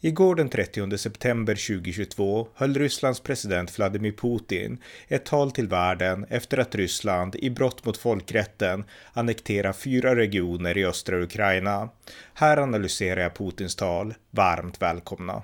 Igår 0.00 0.34
den 0.34 0.48
30 0.48 0.98
september 0.98 1.54
2022 1.54 2.48
höll 2.54 2.74
Rysslands 2.74 3.20
president 3.20 3.78
Vladimir 3.78 4.12
Putin 4.12 4.78
ett 5.08 5.24
tal 5.24 5.50
till 5.50 5.68
världen 5.68 6.26
efter 6.28 6.58
att 6.58 6.74
Ryssland 6.74 7.36
i 7.36 7.50
brott 7.50 7.84
mot 7.84 7.96
folkrätten 7.96 8.84
annekterar 9.12 9.72
fyra 9.72 10.16
regioner 10.16 10.78
i 10.78 10.84
östra 10.86 11.22
Ukraina. 11.22 11.88
Här 12.34 12.56
analyserar 12.56 13.20
jag 13.20 13.34
Putins 13.34 13.76
tal. 13.76 14.14
Varmt 14.30 14.82
välkomna! 14.82 15.42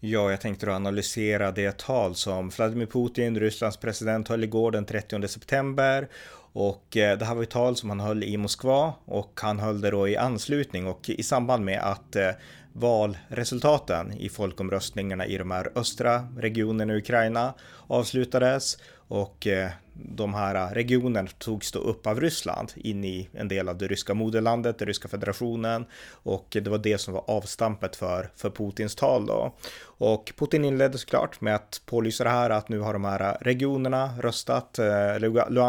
Ja, 0.00 0.30
jag 0.30 0.40
tänkte 0.40 0.66
då 0.66 0.72
analysera 0.72 1.52
det 1.52 1.78
tal 1.78 2.14
som 2.14 2.48
Vladimir 2.48 2.86
Putin, 2.86 3.40
Rysslands 3.40 3.76
president, 3.76 4.28
höll 4.28 4.44
igår 4.44 4.70
den 4.70 4.84
30 4.84 5.28
september. 5.28 6.08
Och 6.52 6.96
eh, 6.96 7.18
det 7.18 7.24
här 7.24 7.34
var 7.34 7.42
ett 7.42 7.50
tal 7.50 7.76
som 7.76 7.88
han 7.88 8.00
höll 8.00 8.24
i 8.24 8.36
Moskva 8.36 8.94
och 9.04 9.40
han 9.42 9.58
höll 9.58 9.80
det 9.80 9.90
då 9.90 10.08
i 10.08 10.16
anslutning 10.16 10.86
och 10.86 11.10
i 11.10 11.22
samband 11.22 11.64
med 11.64 11.80
att 11.80 12.16
eh, 12.16 12.30
valresultaten 12.72 14.12
i 14.12 14.28
folkomröstningarna 14.28 15.26
i 15.26 15.38
de 15.38 15.50
här 15.50 15.72
östra 15.74 16.28
regionerna 16.38 16.94
i 16.94 16.96
Ukraina 16.96 17.54
avslutades 17.86 18.78
och 19.08 19.46
eh, 19.46 19.70
de 19.92 20.34
här 20.34 20.54
eh, 20.54 20.74
regionerna 20.74 21.28
togs 21.38 21.72
då 21.72 21.78
upp 21.78 22.06
av 22.06 22.20
Ryssland 22.20 22.72
in 22.76 23.04
i 23.04 23.28
en 23.32 23.48
del 23.48 23.68
av 23.68 23.78
det 23.78 23.86
ryska 23.86 24.14
moderlandet, 24.14 24.78
den 24.78 24.88
ryska 24.88 25.08
federationen 25.08 25.86
och 26.10 26.46
det 26.50 26.68
var 26.68 26.78
det 26.78 26.98
som 26.98 27.14
var 27.14 27.24
avstampet 27.30 27.96
för, 27.96 28.30
för 28.36 28.50
Putins 28.50 28.94
tal 28.94 29.26
då. 29.26 29.54
Och 29.80 30.32
Putin 30.36 30.64
inledde 30.64 30.98
såklart 30.98 31.40
med 31.40 31.54
att 31.54 31.82
pålysa 31.86 32.24
det 32.24 32.30
här 32.30 32.50
att 32.50 32.68
nu 32.68 32.78
har 32.78 32.92
de 32.92 33.04
här 33.04 33.20
eh, 33.20 33.44
regionerna 33.44 34.10
röstat, 34.20 34.78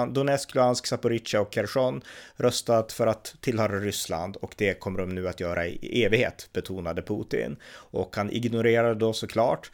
Donetsk, 0.10 0.56
Luhansk, 0.56 0.88
Zaporizjzja 0.88 1.42
och 1.42 1.54
Kherson 1.54 2.02
röstat 2.36 2.92
för 2.92 3.08
att 3.08 3.36
tillhöra 3.42 3.80
Ryssland 3.80 4.36
och 4.36 4.54
det 4.58 4.80
kommer 4.80 5.00
de 5.00 5.10
nu 5.10 5.28
att 5.28 5.40
göra 5.40 5.68
i 5.68 6.04
evighet, 6.04 6.50
betonade 6.54 7.02
Putin. 7.02 7.58
Och 7.72 8.16
han 8.16 8.32
ignorerade 8.32 8.96
då 8.96 9.14
såklart 9.14 9.72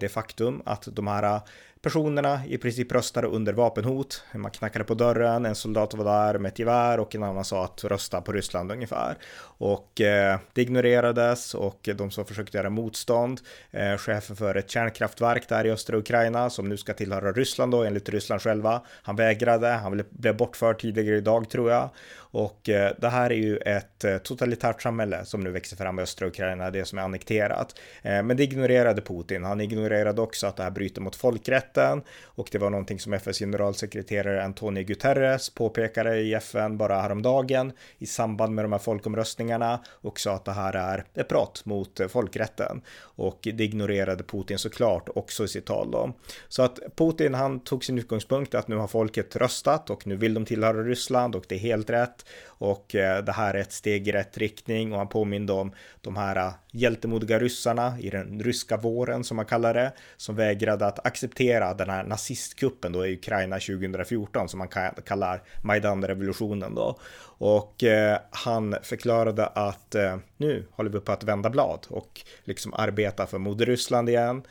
det 0.00 0.08
faktum 0.08 0.62
att 0.64 0.88
de 0.92 1.06
här 1.06 1.40
personerna 1.86 2.40
i 2.46 2.58
princip 2.58 2.92
röstade 2.92 3.26
under 3.26 3.52
vapenhot. 3.52 4.24
Man 4.34 4.50
knackade 4.50 4.84
på 4.84 4.94
dörren, 4.94 5.46
en 5.46 5.54
soldat 5.54 5.94
var 5.94 6.04
där 6.04 6.38
med 6.38 6.48
ett 6.48 6.58
gevär 6.58 7.00
och 7.00 7.14
en 7.14 7.22
annan 7.22 7.44
sa 7.44 7.64
att 7.64 7.84
rösta 7.84 8.20
på 8.20 8.32
Ryssland 8.32 8.72
ungefär. 8.72 9.16
Och 9.58 10.00
eh, 10.00 10.38
det 10.52 10.62
ignorerades 10.62 11.54
och 11.54 11.88
de 11.96 12.10
som 12.10 12.24
försökte 12.24 12.56
göra 12.56 12.70
motstånd, 12.70 13.40
eh, 13.70 13.96
chefen 13.96 14.36
för 14.36 14.54
ett 14.54 14.70
kärnkraftverk 14.70 15.48
där 15.48 15.66
i 15.66 15.70
östra 15.70 15.96
Ukraina 15.96 16.50
som 16.50 16.68
nu 16.68 16.76
ska 16.76 16.92
tillhöra 16.92 17.32
Ryssland 17.32 17.72
då 17.72 17.84
enligt 17.84 18.08
Ryssland 18.08 18.42
själva. 18.42 18.82
Han 19.02 19.16
vägrade, 19.16 19.68
han 19.68 20.02
blev 20.10 20.36
bortförd 20.36 20.80
tidigare 20.80 21.16
idag 21.16 21.50
tror 21.50 21.70
jag. 21.70 21.90
Och 22.36 22.68
eh, 22.68 22.92
det 22.98 23.08
här 23.08 23.30
är 23.30 23.36
ju 23.36 23.56
ett 23.56 24.04
eh, 24.04 24.18
totalitärt 24.18 24.82
samhälle 24.82 25.24
som 25.24 25.40
nu 25.44 25.50
växer 25.50 25.76
fram 25.76 25.98
i 25.98 26.02
östra 26.02 26.26
Ukraina, 26.26 26.70
det 26.70 26.84
som 26.84 26.98
är 26.98 27.02
annekterat. 27.02 27.78
Eh, 28.02 28.22
men 28.22 28.36
det 28.36 28.42
ignorerade 28.42 29.02
Putin. 29.02 29.44
Han 29.44 29.60
ignorerade 29.60 30.20
också 30.20 30.46
att 30.46 30.56
det 30.56 30.62
här 30.62 30.70
bryter 30.70 31.00
mot 31.00 31.16
folkrätten 31.16 32.02
och 32.24 32.48
det 32.52 32.58
var 32.58 32.70
någonting 32.70 33.00
som 33.00 33.12
FNs 33.12 33.38
generalsekreterare 33.38 34.44
Antonio 34.44 34.82
Guterres 34.82 35.50
påpekade 35.50 36.16
i 36.16 36.34
FN 36.34 36.78
bara 36.78 37.00
häromdagen 37.00 37.72
i 37.98 38.06
samband 38.06 38.54
med 38.54 38.64
de 38.64 38.72
här 38.72 38.78
folkomröstningarna 38.78 39.80
och 39.86 40.20
sa 40.20 40.34
att 40.34 40.44
det 40.44 40.52
här 40.52 40.76
är 40.76 41.04
ett 41.14 41.28
brott 41.28 41.64
mot 41.64 42.00
folkrätten. 42.08 42.80
Och 42.98 43.38
det 43.42 43.64
ignorerade 43.64 44.24
Putin 44.24 44.58
såklart 44.58 45.08
också 45.14 45.44
i 45.44 45.48
sitt 45.48 45.66
tal 45.66 45.90
då. 45.90 46.12
Så 46.48 46.62
att 46.62 46.78
Putin 46.96 47.34
han 47.34 47.60
tog 47.60 47.84
sin 47.84 47.98
utgångspunkt 47.98 48.54
att 48.54 48.68
nu 48.68 48.76
har 48.76 48.86
folket 48.86 49.36
röstat 49.36 49.90
och 49.90 50.06
nu 50.06 50.16
vill 50.16 50.34
de 50.34 50.44
tillhöra 50.44 50.82
Ryssland 50.82 51.34
och 51.34 51.44
det 51.48 51.54
är 51.54 51.58
helt 51.58 51.90
rätt 51.90 52.25
och 52.46 52.94
eh, 52.94 53.24
det 53.24 53.32
här 53.32 53.54
är 53.54 53.58
ett 53.58 53.72
steg 53.72 54.08
i 54.08 54.12
rätt 54.12 54.38
riktning 54.38 54.92
och 54.92 54.98
han 54.98 55.08
påminde 55.08 55.52
om 55.52 55.72
de 56.00 56.16
här 56.16 56.36
eh, 56.36 56.52
hjältemodiga 56.70 57.38
ryssarna 57.38 58.00
i 58.00 58.10
den 58.10 58.40
ryska 58.40 58.76
våren 58.76 59.24
som 59.24 59.36
man 59.36 59.46
kallar 59.46 59.74
det, 59.74 59.92
som 60.16 60.36
vägrade 60.36 60.86
att 60.86 61.06
acceptera 61.06 61.74
den 61.74 61.90
här 61.90 62.04
nazistkuppen 62.04 62.92
då 62.92 63.06
i 63.06 63.14
Ukraina 63.14 63.56
2014 63.56 64.48
som 64.48 64.58
man 64.58 64.68
kallar 65.04 65.42
Majdan-revolutionen 65.62 66.74
då. 66.74 66.98
Och 67.38 67.84
eh, 67.84 68.18
han 68.30 68.76
förklarade 68.82 69.46
att 69.46 69.94
nu 70.36 70.66
håller 70.70 70.90
vi 70.90 71.00
på 71.00 71.12
att 71.12 71.24
vända 71.24 71.50
blad 71.50 71.86
och 71.88 72.20
liksom 72.44 72.74
arbeta 72.74 73.26
för 73.26 73.38
Moderryssland 73.38 74.08
igen. 74.08 74.42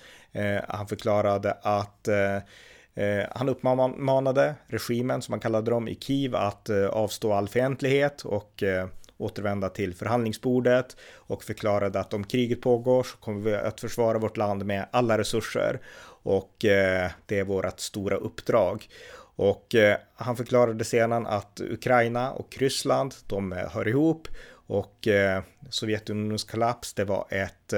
Han 0.67 0.87
förklarade 0.87 1.57
att 1.61 2.07
eh, 2.95 3.25
han 3.31 3.49
uppmanade 3.49 4.55
regimen, 4.67 5.21
som 5.21 5.33
man 5.33 5.39
kallade 5.39 5.71
dem, 5.71 5.87
i 5.87 5.95
Kiev 5.95 6.35
att 6.35 6.69
eh, 6.69 6.85
avstå 6.85 7.33
all 7.33 7.47
fientlighet 7.47 8.21
och 8.21 8.63
eh, 8.63 8.87
återvända 9.17 9.69
till 9.69 9.95
förhandlingsbordet 9.95 10.97
och 11.15 11.43
förklarade 11.43 11.99
att 11.99 12.13
om 12.13 12.23
kriget 12.23 12.61
pågår 12.61 13.03
så 13.03 13.17
kommer 13.17 13.41
vi 13.41 13.55
att 13.55 13.79
försvara 13.79 14.17
vårt 14.17 14.37
land 14.37 14.65
med 14.65 14.85
alla 14.91 15.17
resurser. 15.17 15.79
Och 16.25 16.65
eh, 16.65 17.11
det 17.25 17.39
är 17.39 17.43
vårt 17.43 17.79
stora 17.79 18.15
uppdrag. 18.15 18.87
Och 19.37 19.75
eh, 19.75 19.97
han 20.15 20.37
förklarade 20.37 20.83
sedan 20.83 21.27
att 21.27 21.61
Ukraina 21.61 22.31
och 22.31 22.57
Ryssland, 22.59 23.15
de 23.27 23.53
eh, 23.53 23.69
hör 23.69 23.87
ihop. 23.87 24.27
Och 24.67 25.07
Sovjetunionens 25.69 26.43
kollaps, 26.43 26.93
det 26.93 27.03
var 27.05 27.25
ett, 27.29 27.73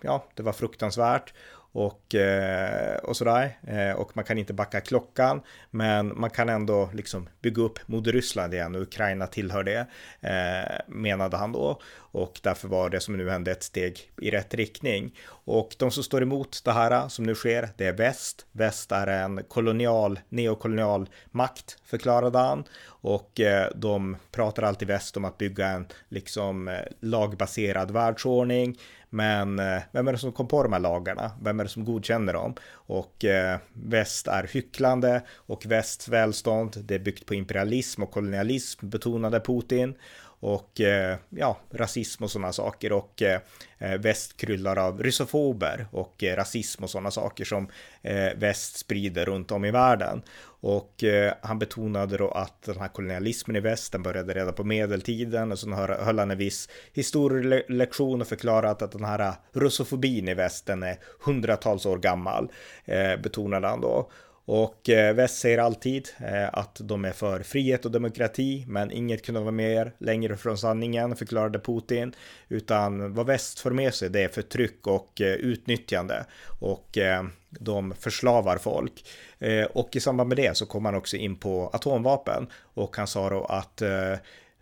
ja, 0.00 0.24
det 0.34 0.42
var 0.42 0.52
fruktansvärt 0.52 1.34
och, 1.72 2.14
eh, 2.14 2.96
och 2.96 3.16
sådär. 3.16 3.58
Eh, 3.66 3.92
och 3.92 4.16
man 4.16 4.24
kan 4.24 4.38
inte 4.38 4.52
backa 4.52 4.80
klockan, 4.80 5.42
men 5.70 6.20
man 6.20 6.30
kan 6.30 6.48
ändå 6.48 6.90
liksom 6.92 7.28
bygga 7.40 7.62
upp 7.62 7.78
Moderryssland 7.86 8.54
igen 8.54 8.74
och 8.74 8.82
Ukraina 8.82 9.26
tillhör 9.26 9.64
det, 9.64 9.86
eh, 10.20 10.80
menade 10.86 11.36
han 11.36 11.52
då. 11.52 11.80
Och 11.94 12.40
därför 12.42 12.68
var 12.68 12.90
det 12.90 13.00
som 13.00 13.16
nu 13.16 13.30
hände 13.30 13.50
ett 13.50 13.62
steg 13.62 14.10
i 14.20 14.30
rätt 14.30 14.54
riktning. 14.54 15.16
Och 15.28 15.74
de 15.78 15.90
som 15.90 16.02
står 16.02 16.22
emot 16.22 16.64
det 16.64 16.72
här 16.72 17.08
som 17.08 17.24
nu 17.24 17.34
sker, 17.34 17.68
det 17.76 17.86
är 17.86 17.92
väst. 17.92 18.46
Väst 18.52 18.92
är 18.92 19.06
en 19.06 19.44
kolonial, 19.48 20.20
neokolonial 20.28 21.08
makt, 21.30 21.78
förklarade 21.84 22.38
han. 22.38 22.64
Och 22.84 23.40
de 23.74 24.16
pratar 24.30 24.62
alltid 24.62 24.88
väst 24.88 25.16
om 25.16 25.24
att 25.24 25.38
bygga 25.38 25.66
en 25.66 25.86
liksom 26.08 26.78
lagbaserad 27.00 27.90
världsordning. 27.90 28.78
Men 29.14 29.58
eh, 29.58 29.82
vem 29.92 30.08
är 30.08 30.12
det 30.12 30.18
som 30.18 30.32
kom 30.32 30.48
på 30.48 30.62
de 30.62 30.72
här 30.72 30.80
lagarna? 30.80 31.30
Vem 31.42 31.60
är 31.60 31.64
det 31.64 31.70
som 31.70 31.84
godkänner 31.84 32.32
dem? 32.32 32.54
Och 32.72 33.24
eh, 33.24 33.58
väst 33.72 34.28
är 34.28 34.50
hycklande 34.52 35.22
och 35.30 35.66
västs 35.66 36.08
välstånd, 36.08 36.76
det 36.84 36.94
är 36.94 36.98
byggt 36.98 37.26
på 37.26 37.34
imperialism 37.34 38.02
och 38.02 38.10
kolonialism, 38.10 38.88
betonade 38.88 39.40
Putin 39.40 39.94
och 40.42 40.80
eh, 40.80 41.16
ja, 41.28 41.58
rasism 41.70 42.24
och 42.24 42.30
sådana 42.30 42.52
saker 42.52 42.92
och 42.92 43.22
eh, 43.22 43.40
eh 43.78 43.98
väst 43.98 44.36
kryllar 44.36 44.76
av 44.76 45.02
ryssofober 45.02 45.86
och 45.90 46.24
eh, 46.24 46.36
rasism 46.36 46.84
och 46.84 46.90
sådana 46.90 47.10
saker 47.10 47.44
som 47.44 47.68
eh, 48.02 48.34
väst 48.36 48.78
sprider 48.78 49.24
runt 49.24 49.50
om 49.50 49.64
i 49.64 49.70
världen. 49.70 50.22
Och 50.62 51.04
eh, 51.04 51.34
han 51.42 51.58
betonade 51.58 52.16
då 52.16 52.28
att 52.28 52.62
den 52.62 52.78
här 52.78 52.88
kolonialismen 52.88 53.56
i 53.56 53.60
väst, 53.60 53.92
den 53.92 54.02
började 54.02 54.34
redan 54.34 54.54
på 54.54 54.64
medeltiden 54.64 55.52
och 55.52 55.58
så 55.58 55.70
höll 55.74 56.18
han 56.18 56.30
en 56.30 56.38
viss 56.38 56.68
historielektion 56.92 58.20
och 58.20 58.26
förklarade 58.26 58.84
att 58.84 58.92
den 58.92 59.04
här 59.04 59.18
eh, 59.18 59.34
russofobin 59.52 60.28
i 60.28 60.34
väst, 60.34 60.66
den 60.66 60.82
är 60.82 60.98
hundratals 61.24 61.86
år 61.86 61.98
gammal, 61.98 62.48
eh, 62.84 63.16
betonade 63.22 63.68
han 63.68 63.80
då. 63.80 64.10
Och 64.44 64.88
eh, 64.88 65.14
väst 65.14 65.38
säger 65.38 65.58
alltid 65.58 66.08
eh, 66.18 66.48
att 66.52 66.80
de 66.80 67.04
är 67.04 67.12
för 67.12 67.42
frihet 67.42 67.84
och 67.84 67.90
demokrati, 67.90 68.64
men 68.68 68.90
inget 68.90 69.24
kunde 69.24 69.40
vara 69.40 69.50
mer 69.50 69.92
längre 69.98 70.36
från 70.36 70.58
sanningen, 70.58 71.16
förklarade 71.16 71.58
Putin. 71.58 72.14
Utan 72.48 73.14
vad 73.14 73.26
väst 73.26 73.60
får 73.60 73.70
med 73.70 73.94
sig, 73.94 74.10
det 74.10 74.22
är 74.22 74.28
förtryck 74.28 74.86
och 74.86 75.20
eh, 75.20 75.34
utnyttjande. 75.34 76.24
Och 76.60 76.98
eh, 76.98 77.24
de 77.50 77.94
förslavar 78.00 78.58
folk. 78.58 79.04
Eh, 79.38 79.64
och 79.64 79.96
i 79.96 80.00
samband 80.00 80.28
med 80.28 80.36
det 80.36 80.56
så 80.56 80.66
kom 80.66 80.84
han 80.84 80.94
också 80.94 81.16
in 81.16 81.36
på 81.36 81.70
atomvapen. 81.72 82.46
Och 82.74 82.96
han 82.96 83.06
sa 83.06 83.30
då 83.30 83.44
att 83.44 83.82
eh, 83.82 84.14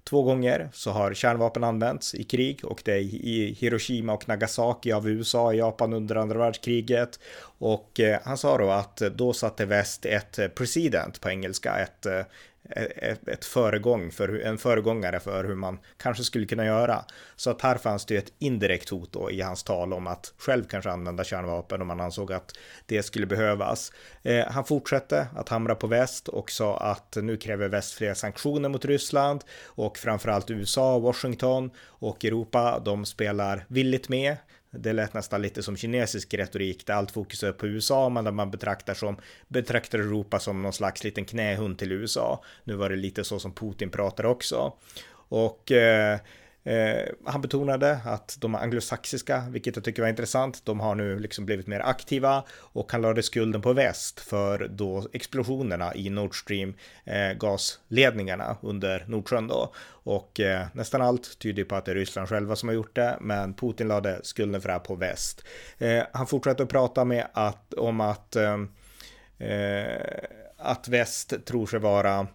Två 0.05 0.23
gånger 0.23 0.69
så 0.73 0.91
har 0.91 1.15
kärnvapen 1.15 1.65
använts 1.65 2.15
i 2.15 2.25
krig 2.25 2.65
och 2.65 2.83
det 2.85 2.93
är 2.93 3.01
i 3.01 3.57
Hiroshima 3.61 4.13
och 4.13 4.29
Nagasaki 4.29 4.93
av 4.93 5.09
USA 5.09 5.47
och 5.47 5.55
Japan 5.55 5.93
under 5.93 6.17
andra 6.17 6.39
världskriget. 6.39 7.21
Och 7.59 8.01
eh, 8.01 8.21
han 8.25 8.39
sa 8.39 8.59
då 8.59 8.71
att 8.71 8.97
då 8.97 9.33
satte 9.33 9.65
väst 9.67 10.07
ett 10.07 10.55
president 10.55 11.21
på 11.21 11.31
engelska, 11.31 11.77
ett 11.79 12.07
eh, 12.07 12.21
ett, 12.69 13.29
ett 13.29 13.45
föregång 13.45 14.11
för, 14.11 14.41
en 14.41 14.59
föregångare 14.59 15.21
för 15.21 15.45
hur 15.45 15.55
man 15.55 15.79
kanske 15.97 16.25
skulle 16.25 16.47
kunna 16.47 16.65
göra. 16.65 17.05
Så 17.37 17.51
att 17.51 17.63
här 17.63 17.77
fanns 17.77 18.07
det 18.07 18.15
ju 18.15 18.19
ett 18.19 18.33
indirekt 18.39 18.89
hot 18.89 19.13
då 19.13 19.31
i 19.31 19.41
hans 19.41 19.63
tal 19.63 19.93
om 19.93 20.07
att 20.07 20.33
själv 20.39 20.65
kanske 20.65 20.91
använda 20.91 21.25
kärnvapen 21.25 21.81
om 21.81 21.87
man 21.87 22.01
ansåg 22.01 22.33
att 22.33 22.53
det 22.87 23.03
skulle 23.03 23.27
behövas. 23.27 23.93
Eh, 24.23 24.47
han 24.47 24.65
fortsatte 24.65 25.27
att 25.37 25.49
hamra 25.49 25.75
på 25.75 25.87
väst 25.87 26.29
och 26.29 26.51
sa 26.51 26.77
att 26.77 27.17
nu 27.23 27.37
kräver 27.37 27.69
väst 27.69 27.95
fler 27.95 28.15
sanktioner 28.15 28.69
mot 28.69 28.85
Ryssland 28.85 29.45
och 29.65 29.99
framförallt 29.99 30.51
USA, 30.51 30.99
Washington 30.99 31.71
och 31.81 32.25
Europa, 32.25 32.79
de 32.85 33.05
spelar 33.05 33.65
villigt 33.69 34.09
med. 34.09 34.37
Det 34.71 34.93
lät 34.93 35.15
nästan 35.15 35.43
lite 35.43 35.63
som 35.63 35.77
kinesisk 35.77 36.35
retorik 36.35 36.87
där 36.87 36.95
allt 36.95 37.11
fokus 37.11 37.43
är 37.43 37.53
på 37.53 37.67
USA 37.67 38.09
men 38.09 38.25
där 38.25 38.33
man 38.33 38.51
betraktar, 38.51 38.95
som, 38.95 39.17
betraktar 39.49 39.99
Europa 39.99 40.39
som 40.39 40.63
någon 40.63 40.73
slags 40.73 41.05
liten 41.05 41.25
knähund 41.25 41.79
till 41.79 41.93
USA. 41.93 42.45
Nu 42.65 42.75
var 42.75 42.91
det 42.91 42.97
lite 42.97 43.25
så 43.25 43.39
som 43.39 43.55
Putin 43.55 43.91
pratar 43.91 44.27
också. 44.27 44.73
Och 45.13 45.73
eh, 45.73 46.19
Eh, 46.65 47.09
han 47.25 47.41
betonade 47.41 48.01
att 48.05 48.37
de 48.41 48.55
anglosaxiska, 48.55 49.45
vilket 49.51 49.77
jag 49.77 49.85
tycker 49.85 50.03
var 50.03 50.09
intressant, 50.09 50.65
de 50.65 50.81
har 50.81 50.95
nu 50.95 51.19
liksom 51.19 51.47
blivit 51.47 51.67
mer 51.67 51.81
aktiva 51.81 52.45
och 52.51 52.93
han 52.93 53.03
lade 53.03 53.23
skulden 53.23 53.63
på 53.63 53.73
väst 53.73 54.21
för 54.21 54.69
då 54.69 55.09
explosionerna 55.13 55.95
i 55.95 56.11
Nord 56.11 56.41
Stream 56.41 56.75
eh, 57.05 57.33
gasledningarna 57.33 58.57
under 58.63 59.05
Nordsjön 59.09 59.47
då. 59.47 59.73
Och 60.03 60.41
eh, 60.41 60.67
nästan 60.73 61.03
allt 61.03 61.39
tyder 61.39 61.65
på 61.65 61.77
att 61.77 61.85
det 61.85 61.91
är 61.91 61.95
Ryssland 61.95 62.29
själva 62.29 62.57
som 62.57 62.69
har 62.69 62.75
gjort 62.75 62.97
det, 62.97 63.19
men 63.21 63.55
Putin 63.55 63.89
lade 63.89 64.21
skulden 64.23 64.61
för 64.61 64.69
det 64.69 64.73
här 64.73 64.81
på 64.81 64.95
väst. 64.95 65.45
Eh, 65.79 66.03
han 66.13 66.27
fortsatte 66.27 66.63
att 66.63 66.69
prata 66.69 67.05
med 67.05 67.27
att, 67.33 67.75
om 67.75 68.01
att, 68.01 68.37
eh, 68.37 68.59
eh, 69.49 70.25
att 70.57 70.89
väst 70.89 71.35
tror 71.45 71.67
sig 71.67 71.81
vara 71.81 72.27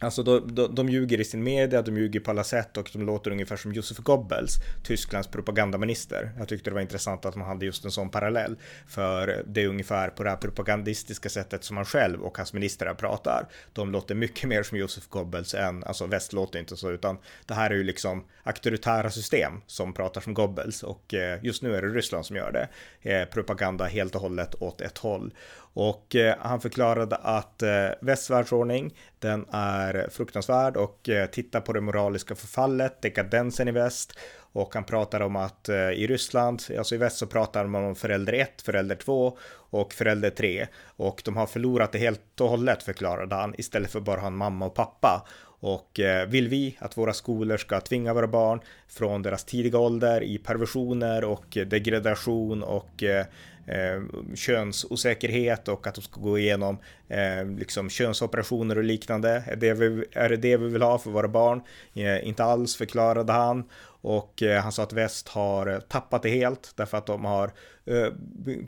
Alltså 0.00 0.22
de, 0.22 0.54
de, 0.54 0.74
de 0.74 0.88
ljuger 0.88 1.20
i 1.20 1.24
sin 1.24 1.42
media, 1.42 1.82
de 1.82 1.96
ljuger 1.96 2.20
på 2.20 2.30
alla 2.30 2.44
sätt 2.44 2.76
och 2.76 2.90
de 2.92 3.06
låter 3.06 3.30
ungefär 3.30 3.56
som 3.56 3.72
Josef 3.72 3.98
Goebbels, 3.98 4.56
Tysklands 4.84 5.28
propagandaminister. 5.28 6.30
Jag 6.38 6.48
tyckte 6.48 6.70
det 6.70 6.74
var 6.74 6.80
intressant 6.80 7.24
att 7.24 7.36
man 7.36 7.48
hade 7.48 7.66
just 7.66 7.84
en 7.84 7.90
sån 7.90 8.10
parallell. 8.10 8.56
För 8.86 9.44
det 9.46 9.62
är 9.62 9.68
ungefär 9.68 10.08
på 10.08 10.22
det 10.22 10.30
här 10.30 10.36
propagandistiska 10.36 11.28
sättet 11.28 11.64
som 11.64 11.76
han 11.76 11.86
själv 11.86 12.22
och 12.22 12.36
hans 12.36 12.52
ministrar 12.52 12.94
pratar. 12.94 13.48
De 13.72 13.92
låter 13.92 14.14
mycket 14.14 14.48
mer 14.48 14.62
som 14.62 14.78
Josef 14.78 15.08
Goebbels 15.08 15.54
än, 15.54 15.84
alltså 15.84 16.06
väst 16.06 16.32
låter 16.32 16.58
inte 16.58 16.76
så, 16.76 16.90
utan 16.90 17.18
det 17.46 17.54
här 17.54 17.70
är 17.70 17.74
ju 17.74 17.84
liksom 17.84 18.24
auktoritära 18.42 19.10
system 19.10 19.52
som 19.66 19.92
pratar 19.92 20.20
som 20.20 20.34
Goebbels 20.34 20.82
och 20.82 21.14
eh, 21.14 21.38
just 21.42 21.62
nu 21.62 21.76
är 21.76 21.82
det 21.82 21.88
Ryssland 21.88 22.26
som 22.26 22.36
gör 22.36 22.52
det. 22.52 22.68
Eh, 23.10 23.28
propaganda 23.28 23.84
helt 23.84 24.14
och 24.14 24.20
hållet 24.20 24.62
åt 24.62 24.80
ett 24.80 24.98
håll. 24.98 25.32
Och 25.80 26.16
eh, 26.16 26.36
han 26.40 26.60
förklarade 26.60 27.16
att 27.16 27.62
eh, 27.62 27.88
västvärldsordning, 28.00 28.94
den 29.18 29.46
är 29.50 30.08
fruktansvärd 30.10 30.76
och 30.76 31.08
eh, 31.08 31.26
titta 31.26 31.60
på 31.60 31.72
det 31.72 31.80
moraliska 31.80 32.34
förfallet, 32.34 33.02
dekadensen 33.02 33.68
i 33.68 33.70
väst. 33.70 34.18
Och 34.52 34.74
han 34.74 34.84
pratar 34.84 35.20
om 35.20 35.36
att 35.36 35.68
eh, 35.68 35.90
i 35.90 36.06
Ryssland, 36.06 36.62
alltså 36.78 36.94
i 36.94 36.98
väst 36.98 37.16
så 37.16 37.26
pratar 37.26 37.66
man 37.66 37.84
om 37.84 37.94
förälder 37.94 38.32
1, 38.32 38.62
förälder 38.62 38.96
2 38.96 39.38
och 39.70 39.92
förälder 39.92 40.30
3. 40.30 40.66
Och 40.84 41.22
de 41.24 41.36
har 41.36 41.46
förlorat 41.46 41.92
det 41.92 41.98
helt 41.98 42.40
och 42.40 42.48
hållet 42.48 42.82
förklarade 42.82 43.34
han, 43.34 43.54
istället 43.58 43.90
för 43.90 44.00
bara 44.00 44.20
ha 44.20 44.26
en 44.26 44.36
mamma 44.36 44.66
och 44.66 44.74
pappa. 44.74 45.26
Och 45.60 46.00
eh, 46.00 46.28
vill 46.28 46.48
vi 46.48 46.76
att 46.78 46.96
våra 46.96 47.12
skolor 47.12 47.56
ska 47.56 47.80
tvinga 47.80 48.14
våra 48.14 48.26
barn 48.26 48.60
från 48.88 49.22
deras 49.22 49.44
tidiga 49.44 49.78
ålder 49.78 50.22
i 50.22 50.38
perversioner 50.38 51.24
och 51.24 51.58
degradation 51.66 52.62
och 52.62 53.02
eh, 53.02 53.26
eh, 53.66 54.02
könsosäkerhet 54.34 55.68
och 55.68 55.86
att 55.86 55.94
de 55.94 56.00
ska 56.00 56.20
gå 56.20 56.38
igenom 56.38 56.78
eh, 57.08 57.46
liksom 57.58 57.90
könsoperationer 57.90 58.78
och 58.78 58.84
liknande. 58.84 59.42
Är 59.46 59.56
det, 59.56 59.74
vi, 59.74 60.04
är 60.12 60.28
det 60.28 60.36
det 60.36 60.56
vi 60.56 60.68
vill 60.68 60.82
ha 60.82 60.98
för 60.98 61.10
våra 61.10 61.28
barn? 61.28 61.62
Eh, 61.94 62.28
inte 62.28 62.44
alls, 62.44 62.76
förklarade 62.76 63.32
han. 63.32 63.64
Och 64.00 64.42
eh, 64.42 64.62
han 64.62 64.72
sa 64.72 64.82
att 64.82 64.92
väst 64.92 65.28
har 65.28 65.66
eh, 65.66 65.78
tappat 65.78 66.22
det 66.22 66.28
helt 66.28 66.72
därför 66.76 66.98
att 66.98 67.06
de 67.06 67.24
har 67.24 67.52
eh, 67.86 68.12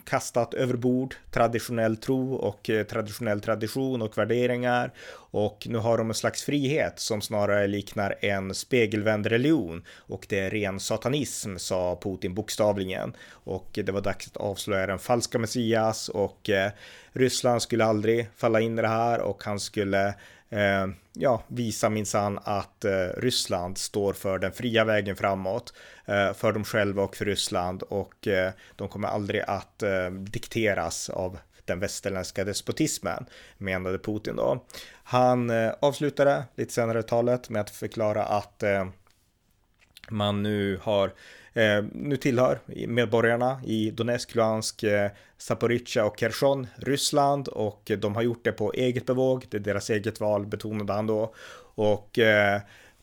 kastat 0.04 0.54
överbord 0.54 1.14
traditionell 1.30 1.96
tro 1.96 2.34
och 2.34 2.70
traditionell 2.88 3.40
tradition 3.40 4.02
och 4.02 4.18
värderingar. 4.18 4.92
Och 5.32 5.66
nu 5.70 5.78
har 5.78 5.98
de 5.98 6.08
en 6.08 6.14
slags 6.14 6.42
frihet 6.42 7.00
som 7.00 7.20
snarare 7.20 7.66
liknar 7.66 8.14
en 8.20 8.54
spegelvänd 8.54 9.26
religion. 9.26 9.84
Och 9.96 10.26
det 10.28 10.38
är 10.38 10.50
ren 10.50 10.80
satanism, 10.80 11.56
sa 11.56 11.98
Putin 12.02 12.34
bokstavligen. 12.34 13.16
Och 13.30 13.68
det 13.72 13.92
var 13.92 14.00
dags 14.00 14.26
att 14.26 14.36
avslöja 14.36 14.86
den 14.86 14.98
falska 14.98 15.38
Messias 15.38 16.08
och 16.08 16.50
Ryssland 17.12 17.62
skulle 17.62 17.84
aldrig 17.84 18.28
falla 18.36 18.60
in 18.60 18.78
i 18.78 18.82
det 18.82 18.88
här 18.88 19.20
och 19.20 19.44
han 19.44 19.60
skulle 19.60 20.14
eh, 20.50 20.86
ja, 21.12 21.42
visa 21.48 21.88
minsann 21.88 22.38
att 22.44 22.84
eh, 22.84 23.06
Ryssland 23.16 23.78
står 23.78 24.12
för 24.12 24.38
den 24.38 24.52
fria 24.52 24.84
vägen 24.84 25.16
framåt 25.16 25.74
eh, 26.04 26.32
för 26.32 26.52
dem 26.52 26.64
själva 26.64 27.02
och 27.02 27.16
för 27.16 27.24
Ryssland 27.24 27.82
och 27.82 28.28
eh, 28.28 28.52
de 28.76 28.88
kommer 28.88 29.08
aldrig 29.08 29.40
att 29.46 29.82
eh, 29.82 30.10
dikteras 30.10 31.10
av 31.10 31.38
den 31.64 31.80
västerländska 31.80 32.44
despotismen, 32.44 33.26
menade 33.58 33.98
Putin 33.98 34.36
då. 34.36 34.64
Han 35.02 35.50
eh, 35.50 35.72
avslutade 35.80 36.44
lite 36.54 36.72
senare 36.72 37.02
talet 37.02 37.50
med 37.50 37.60
att 37.60 37.70
förklara 37.70 38.24
att 38.24 38.62
eh, 38.62 38.88
man 40.08 40.42
nu 40.42 40.80
har 40.82 41.12
eh, 41.54 41.84
nu 41.92 42.16
tillhör 42.16 42.60
medborgarna 42.88 43.60
i 43.64 43.90
Donetsk, 43.90 44.34
Luhansk, 44.34 44.82
eh, 44.82 45.10
Zaporizjzja 45.38 46.04
och 46.04 46.18
Kherson 46.18 46.66
Ryssland 46.76 47.48
och 47.48 47.90
de 47.98 48.14
har 48.14 48.22
gjort 48.22 48.44
det 48.44 48.52
på 48.52 48.72
eget 48.72 49.06
bevåg. 49.06 49.46
Det 49.50 49.56
är 49.56 49.60
deras 49.60 49.90
eget 49.90 50.20
val 50.20 50.46
betonade 50.46 50.92
han 50.92 51.06
då 51.06 51.34
och 51.74 52.18
eh, 52.18 52.60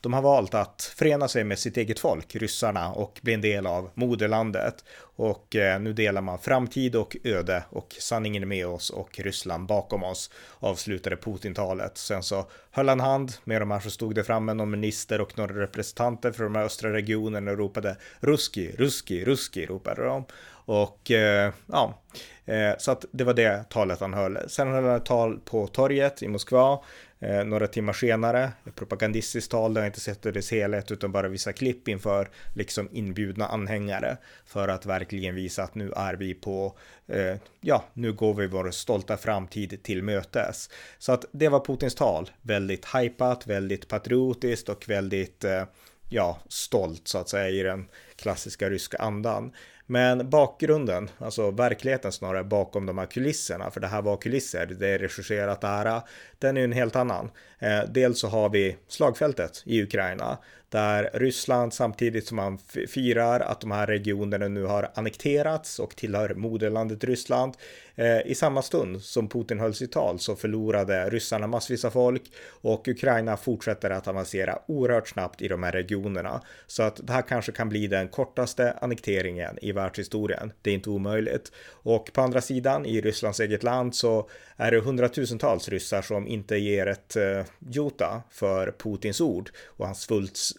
de 0.07 0.13
har 0.13 0.21
valt 0.21 0.54
att 0.54 0.94
förena 0.95 1.27
sig 1.27 1.44
med 1.44 1.59
sitt 1.59 1.77
eget 1.77 2.00
folk, 2.00 2.36
ryssarna, 2.36 2.92
och 2.92 3.19
bli 3.24 3.33
en 3.33 3.42
del 3.42 3.68
av 3.68 3.89
moderlandet. 3.94 4.83
Och 5.00 5.56
eh, 5.56 5.80
nu 5.80 5.94
delar 5.94 6.21
man 6.21 6.39
framtid 6.39 6.95
och 6.95 7.18
öde 7.24 7.63
och 7.69 7.95
sanningen 8.00 8.44
är 8.44 8.48
med 8.48 8.68
oss 8.68 8.89
och 8.89 9.19
Ryssland 9.19 9.68
bakom 9.68 10.04
oss, 10.04 10.31
avslutade 10.59 11.18
Putin-talet. 11.18 11.98
Sen 11.98 12.24
så 12.24 12.45
höll 12.71 12.89
han 12.89 13.00
hand 13.00 13.33
med 13.44 13.62
de 13.62 13.71
här 13.71 13.80
som 13.80 13.92
stod 13.92 14.15
det 14.15 14.24
framme, 14.24 14.54
någon 14.54 14.71
minister 14.71 15.21
och 15.21 15.38
några 15.38 15.62
representanter 15.62 16.31
för 16.31 16.44
de 16.44 16.56
här 16.56 16.63
östra 16.63 16.94
regionerna 16.94 17.51
och 17.51 17.57
ropade 17.57 17.98
Ruski, 18.19 18.75
Ruski, 18.77 19.25
Ruski, 19.25 19.65
ropade 19.65 20.03
de. 20.03 20.25
Och 20.50 21.12
eh, 21.12 21.53
ja, 21.65 22.01
eh, 22.45 22.77
så 22.77 22.92
att 22.92 23.06
det 23.12 23.24
var 23.24 23.33
det 23.33 23.69
talet 23.69 24.00
han 24.00 24.13
höll. 24.13 24.38
Sen 24.48 24.71
höll 24.71 24.83
han 24.83 24.95
ett 24.95 25.06
tal 25.06 25.39
på 25.39 25.68
torget 25.68 26.24
i 26.24 26.27
Moskva 26.27 26.80
eh, 27.19 27.43
några 27.43 27.67
timmar 27.67 27.93
senare. 27.93 28.51
Ett 28.67 28.75
propagandistiskt 28.75 29.51
tal 29.51 29.73
där 29.73 29.81
jag 29.81 29.89
inte 29.89 29.99
sett 29.99 30.21
det 30.21 30.29
i 30.29 30.31
dess 30.31 30.51
helhet 30.51 30.91
utan 30.91 31.11
bara 31.11 31.27
vissa 31.27 31.53
klipp 31.53 31.87
inför 31.87 32.29
liksom 32.53 32.89
inbjudna 32.91 33.47
anhängare 33.47 34.17
för 34.45 34.67
att 34.67 34.85
verkligen 34.85 35.35
visa 35.35 35.63
att 35.63 35.75
nu 35.75 35.91
är 35.95 36.13
vi 36.13 36.33
på, 36.33 36.77
eh, 37.07 37.35
ja, 37.61 37.85
nu 37.93 38.13
går 38.13 38.33
vi 38.33 38.47
vår 38.47 38.71
stolta 38.71 39.17
framtid 39.17 39.83
till 39.83 40.03
mötes. 40.03 40.69
Så 40.97 41.11
att 41.11 41.25
det 41.31 41.50
var 41.50 41.59
Putins 41.59 41.95
tal, 41.95 42.29
väldigt 42.41 42.86
hypat, 42.95 43.47
väldigt 43.47 43.88
patriotiskt 43.88 44.69
och 44.69 44.89
väldigt 44.89 45.43
eh, 45.43 45.63
ja, 46.09 46.39
stolt 46.47 47.07
så 47.07 47.17
att 47.17 47.29
säga 47.29 47.50
i 47.50 47.63
den 47.63 47.88
klassiska 48.15 48.69
ryska 48.69 48.97
andan. 48.97 49.51
Men 49.89 50.29
bakgrunden, 50.29 51.09
alltså 51.17 51.51
verkligheten 51.51 52.12
snarare 52.12 52.43
bakom 52.43 52.86
de 52.86 52.97
här 52.97 53.05
kulisserna, 53.05 53.71
för 53.71 53.79
det 53.79 53.88
här 53.88 54.01
var 54.01 54.17
kulisser, 54.17 54.65
det 54.65 54.88
är 54.88 55.00
regisserat 55.00 55.63
ära, 55.63 56.03
den 56.39 56.58
är 56.58 56.63
en 56.63 56.72
helt 56.72 56.96
annan. 56.96 57.32
Eh, 57.60 57.79
dels 57.89 58.20
så 58.20 58.27
har 58.27 58.50
vi 58.50 58.77
slagfältet 58.88 59.63
i 59.65 59.84
Ukraina 59.84 60.38
där 60.70 61.10
Ryssland 61.13 61.74
samtidigt 61.74 62.27
som 62.27 62.36
man 62.36 62.58
firar 62.88 63.39
att 63.39 63.62
de 63.62 63.72
här 63.72 63.88
regionerna 63.88 64.48
nu 64.48 64.63
har 64.63 64.91
annekterats 64.96 65.79
och 65.79 65.96
tillhör 65.96 66.34
moderlandet 66.34 67.03
Ryssland. 67.03 67.53
Eh, 67.96 68.22
I 68.25 68.36
samma 68.36 68.62
stund 68.62 69.01
som 69.01 69.29
Putin 69.29 69.60
höll 69.60 69.74
sitt 69.74 69.91
tal 69.91 70.20
så 70.20 70.36
förlorade 70.36 71.10
ryssarna 71.10 71.48
massvis 71.48 71.86
av 71.86 71.89
folk 71.89 72.22
och 72.62 72.88
Ukraina 72.88 73.38
fortsätter 73.38 73.89
att 73.89 74.08
avancera 74.08 74.60
oerhört 74.67 75.08
snabbt 75.08 75.41
i 75.41 75.48
de 75.48 75.63
här 75.63 75.72
regionerna. 75.72 76.41
Så 76.67 76.84
att 76.84 77.08
det 77.08 77.13
här 77.13 77.22
kanske 77.22 77.51
kan 77.51 77.70
bli 77.70 77.88
den 77.88 78.08
kortaste 78.08 78.72
annekteringen 78.82 79.58
i 79.62 79.72
världshistorien. 79.72 80.51
Det 80.62 80.70
är 80.70 80.74
inte 80.74 80.89
omöjligt. 80.89 81.51
Och 81.70 82.13
på 82.13 82.22
andra 82.22 82.41
sidan 82.41 82.86
i 82.86 83.01
Rysslands 83.01 83.39
eget 83.39 83.63
land 83.63 83.96
så 83.96 84.29
är 84.58 84.72
det 84.72 84.79
hundratusentals 84.79 85.70
ryssar 85.70 86.01
som 86.01 86.26
inte 86.27 86.57
ger 86.57 86.88
ett 86.88 87.15
eh, 87.15 87.43
jota 87.69 88.22
för 88.29 88.74
Putins 88.77 89.22
ord 89.22 89.50
och 89.65 89.86
hans 89.86 90.10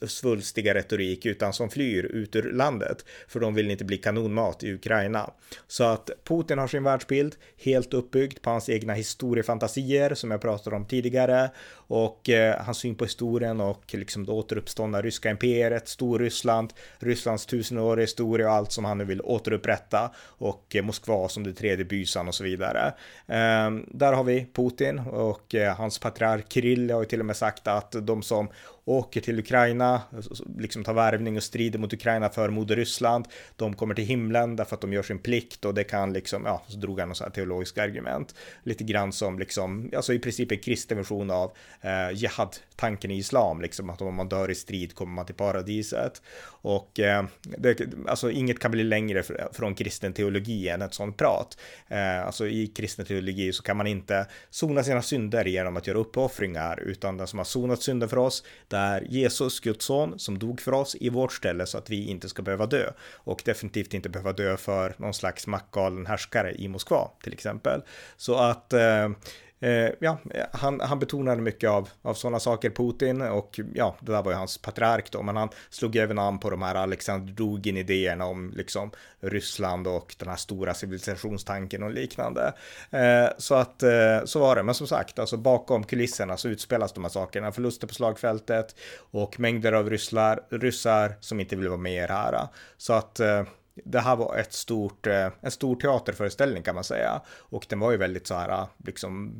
svulstiga 0.06 0.74
retorik 0.74 1.26
utan 1.26 1.52
som 1.52 1.70
flyr 1.70 2.04
ut 2.04 2.36
ur 2.36 2.52
landet 2.52 3.04
för 3.28 3.40
de 3.40 3.54
vill 3.54 3.70
inte 3.70 3.84
bli 3.84 3.96
kanonmat 3.96 4.62
i 4.62 4.72
Ukraina. 4.72 5.30
Så 5.66 5.84
att 5.84 6.10
Putin 6.24 6.58
har 6.58 6.68
sin 6.68 6.82
världsbild 6.82 7.36
helt 7.56 7.94
uppbyggd 7.94 8.42
på 8.42 8.50
hans 8.50 8.68
egna 8.68 8.92
historiefantasier 8.92 10.14
som 10.14 10.30
jag 10.30 10.40
pratade 10.40 10.76
om 10.76 10.86
tidigare 10.86 11.50
och 11.70 12.30
eh, 12.30 12.64
hans 12.64 12.78
syn 12.78 12.94
på 12.94 13.04
historien 13.04 13.60
och 13.60 13.94
liksom 13.94 14.26
det 14.26 14.32
återuppståndna 14.32 15.02
ryska 15.02 15.30
imperiet, 15.30 15.88
Storryssland, 15.88 16.72
Rysslands 16.98 17.46
tusenåriga 17.46 18.04
historia 18.04 18.48
och 18.48 18.54
allt 18.54 18.72
som 18.72 18.84
han 18.84 18.98
nu 18.98 19.04
vill 19.04 19.20
återupprätta 19.20 20.10
och 20.24 20.76
eh, 20.76 20.82
Moskva 20.82 21.28
som 21.28 21.44
det 21.44 21.52
tredje 21.52 21.84
bysan 21.84 22.28
och 22.28 22.34
så 22.34 22.44
vidare. 22.44 22.94
Eh, 23.26 23.70
där 23.88 24.12
har 24.12 24.24
vi 24.24 24.46
Putin 24.52 24.98
och 24.98 25.54
Eh, 25.58 25.74
hans 25.76 25.98
patriark 25.98 26.52
Kirill 26.52 26.90
har 26.90 27.00
ju 27.00 27.06
till 27.06 27.20
och 27.20 27.26
med 27.26 27.36
sagt 27.36 27.66
att 27.66 27.94
de 28.02 28.22
som 28.22 28.48
åker 28.88 29.20
till 29.20 29.38
Ukraina, 29.38 30.02
liksom 30.58 30.84
tar 30.84 30.94
värvning 30.94 31.36
och 31.36 31.42
strider 31.42 31.78
mot 31.78 31.92
Ukraina 31.92 32.28
för 32.28 32.50
moder 32.50 32.76
Ryssland. 32.76 33.28
De 33.56 33.74
kommer 33.74 33.94
till 33.94 34.04
himlen 34.04 34.56
därför 34.56 34.74
att 34.74 34.80
de 34.80 34.92
gör 34.92 35.02
sin 35.02 35.18
plikt 35.18 35.64
och 35.64 35.74
det 35.74 35.84
kan 35.84 36.12
liksom, 36.12 36.42
ja, 36.44 36.62
så 36.68 36.76
drog 36.76 37.00
han 37.00 37.08
något 37.08 37.20
här 37.20 37.30
teologiskt 37.30 37.78
argument. 37.78 38.34
Lite 38.62 38.84
grann 38.84 39.12
som 39.12 39.38
liksom, 39.38 39.90
alltså 39.96 40.12
i 40.12 40.18
princip 40.18 40.52
en 40.52 40.58
kristen 40.58 40.98
version 40.98 41.30
av 41.30 41.52
eh, 41.80 42.10
jihad-tanken 42.14 43.10
i 43.10 43.18
islam, 43.18 43.60
liksom 43.60 43.90
att 43.90 44.02
om 44.02 44.14
man 44.14 44.28
dör 44.28 44.50
i 44.50 44.54
strid 44.54 44.94
kommer 44.94 45.12
man 45.12 45.26
till 45.26 45.34
paradiset. 45.34 46.22
Och 46.46 47.00
eh, 47.00 47.24
det, 47.58 47.80
alltså 48.08 48.30
inget 48.30 48.58
kan 48.58 48.70
bli 48.70 48.84
längre 48.84 49.22
från 49.52 49.74
kristen 49.74 50.12
teologi 50.12 50.68
än 50.68 50.82
ett 50.82 50.94
sånt 50.94 51.16
prat. 51.16 51.58
Eh, 51.88 52.26
alltså 52.26 52.46
i 52.46 52.66
kristen 52.66 53.04
teologi 53.04 53.52
så 53.52 53.62
kan 53.62 53.76
man 53.76 53.86
inte 53.86 54.26
sona 54.50 54.82
sina 54.82 55.02
synder 55.02 55.44
genom 55.44 55.76
att 55.76 55.86
göra 55.86 55.98
uppoffringar, 55.98 56.80
utan 56.80 57.16
den 57.16 57.26
som 57.26 57.38
har 57.38 57.44
sonat 57.44 57.82
synder 57.82 58.06
för 58.06 58.18
oss, 58.18 58.44
är 58.78 59.00
Jesus, 59.08 59.60
Guds 59.60 59.84
son, 59.84 60.18
som 60.18 60.38
dog 60.38 60.60
för 60.60 60.72
oss 60.72 60.96
i 61.00 61.08
vårt 61.08 61.32
ställe 61.32 61.66
så 61.66 61.78
att 61.78 61.90
vi 61.90 62.08
inte 62.08 62.28
ska 62.28 62.42
behöva 62.42 62.66
dö. 62.66 62.90
Och 63.12 63.42
definitivt 63.44 63.94
inte 63.94 64.08
behöva 64.08 64.32
dö 64.32 64.56
för 64.56 64.94
någon 64.96 65.14
slags 65.14 65.46
maktgalen 65.46 66.06
härskare 66.06 66.54
i 66.54 66.68
Moskva 66.68 67.10
till 67.22 67.32
exempel. 67.32 67.82
Så 68.16 68.34
att 68.34 68.72
eh, 68.72 69.08
Eh, 69.60 69.90
ja, 70.00 70.18
han, 70.52 70.80
han 70.80 70.98
betonade 70.98 71.42
mycket 71.42 71.70
av, 71.70 71.88
av 72.02 72.14
sådana 72.14 72.40
saker, 72.40 72.70
Putin, 72.70 73.22
och 73.22 73.60
ja, 73.74 73.96
det 74.00 74.12
där 74.12 74.22
var 74.22 74.32
ju 74.32 74.38
hans 74.38 74.58
patriark 74.58 75.10
då, 75.10 75.22
men 75.22 75.36
han 75.36 75.48
slog 75.70 75.96
även 75.96 76.18
an 76.18 76.38
på 76.38 76.50
de 76.50 76.62
här 76.62 76.74
Alexander 76.74 77.32
Dugin-idéerna 77.32 78.24
om 78.24 78.52
liksom 78.56 78.90
Ryssland 79.20 79.86
och 79.86 80.14
den 80.18 80.28
här 80.28 80.36
stora 80.36 80.74
civilisationstanken 80.74 81.82
och 81.82 81.90
liknande. 81.90 82.52
Eh, 82.90 83.28
så 83.38 83.54
att 83.54 83.82
eh, 83.82 84.24
så 84.24 84.40
var 84.40 84.56
det, 84.56 84.62
men 84.62 84.74
som 84.74 84.86
sagt, 84.86 85.18
alltså 85.18 85.36
bakom 85.36 85.84
kulisserna 85.84 86.36
så 86.36 86.48
utspelas 86.48 86.92
de 86.92 87.04
här 87.04 87.10
sakerna, 87.10 87.52
förluster 87.52 87.86
på 87.86 87.94
slagfältet 87.94 88.76
och 89.10 89.40
mängder 89.40 89.72
av 89.72 89.90
rysslar, 89.90 90.40
ryssar 90.50 91.14
som 91.20 91.40
inte 91.40 91.56
vill 91.56 91.68
vara 91.68 91.78
med 91.78 92.04
i 92.04 92.06
det 92.06 92.12
här. 92.12 92.48
Så 92.76 92.92
att 92.92 93.20
eh, 93.20 93.42
det 93.84 94.00
här 94.00 94.16
var 94.16 94.36
ett 94.36 94.52
stort, 94.52 95.06
eh, 95.06 95.28
en 95.40 95.50
stor 95.50 95.76
teaterföreställning 95.76 96.62
kan 96.62 96.74
man 96.74 96.84
säga. 96.84 97.20
Och 97.28 97.66
den 97.68 97.80
var 97.80 97.90
ju 97.90 97.96
väldigt 97.96 98.26
så 98.26 98.34
här, 98.34 98.48
eh, 98.48 98.66
liksom, 98.86 99.32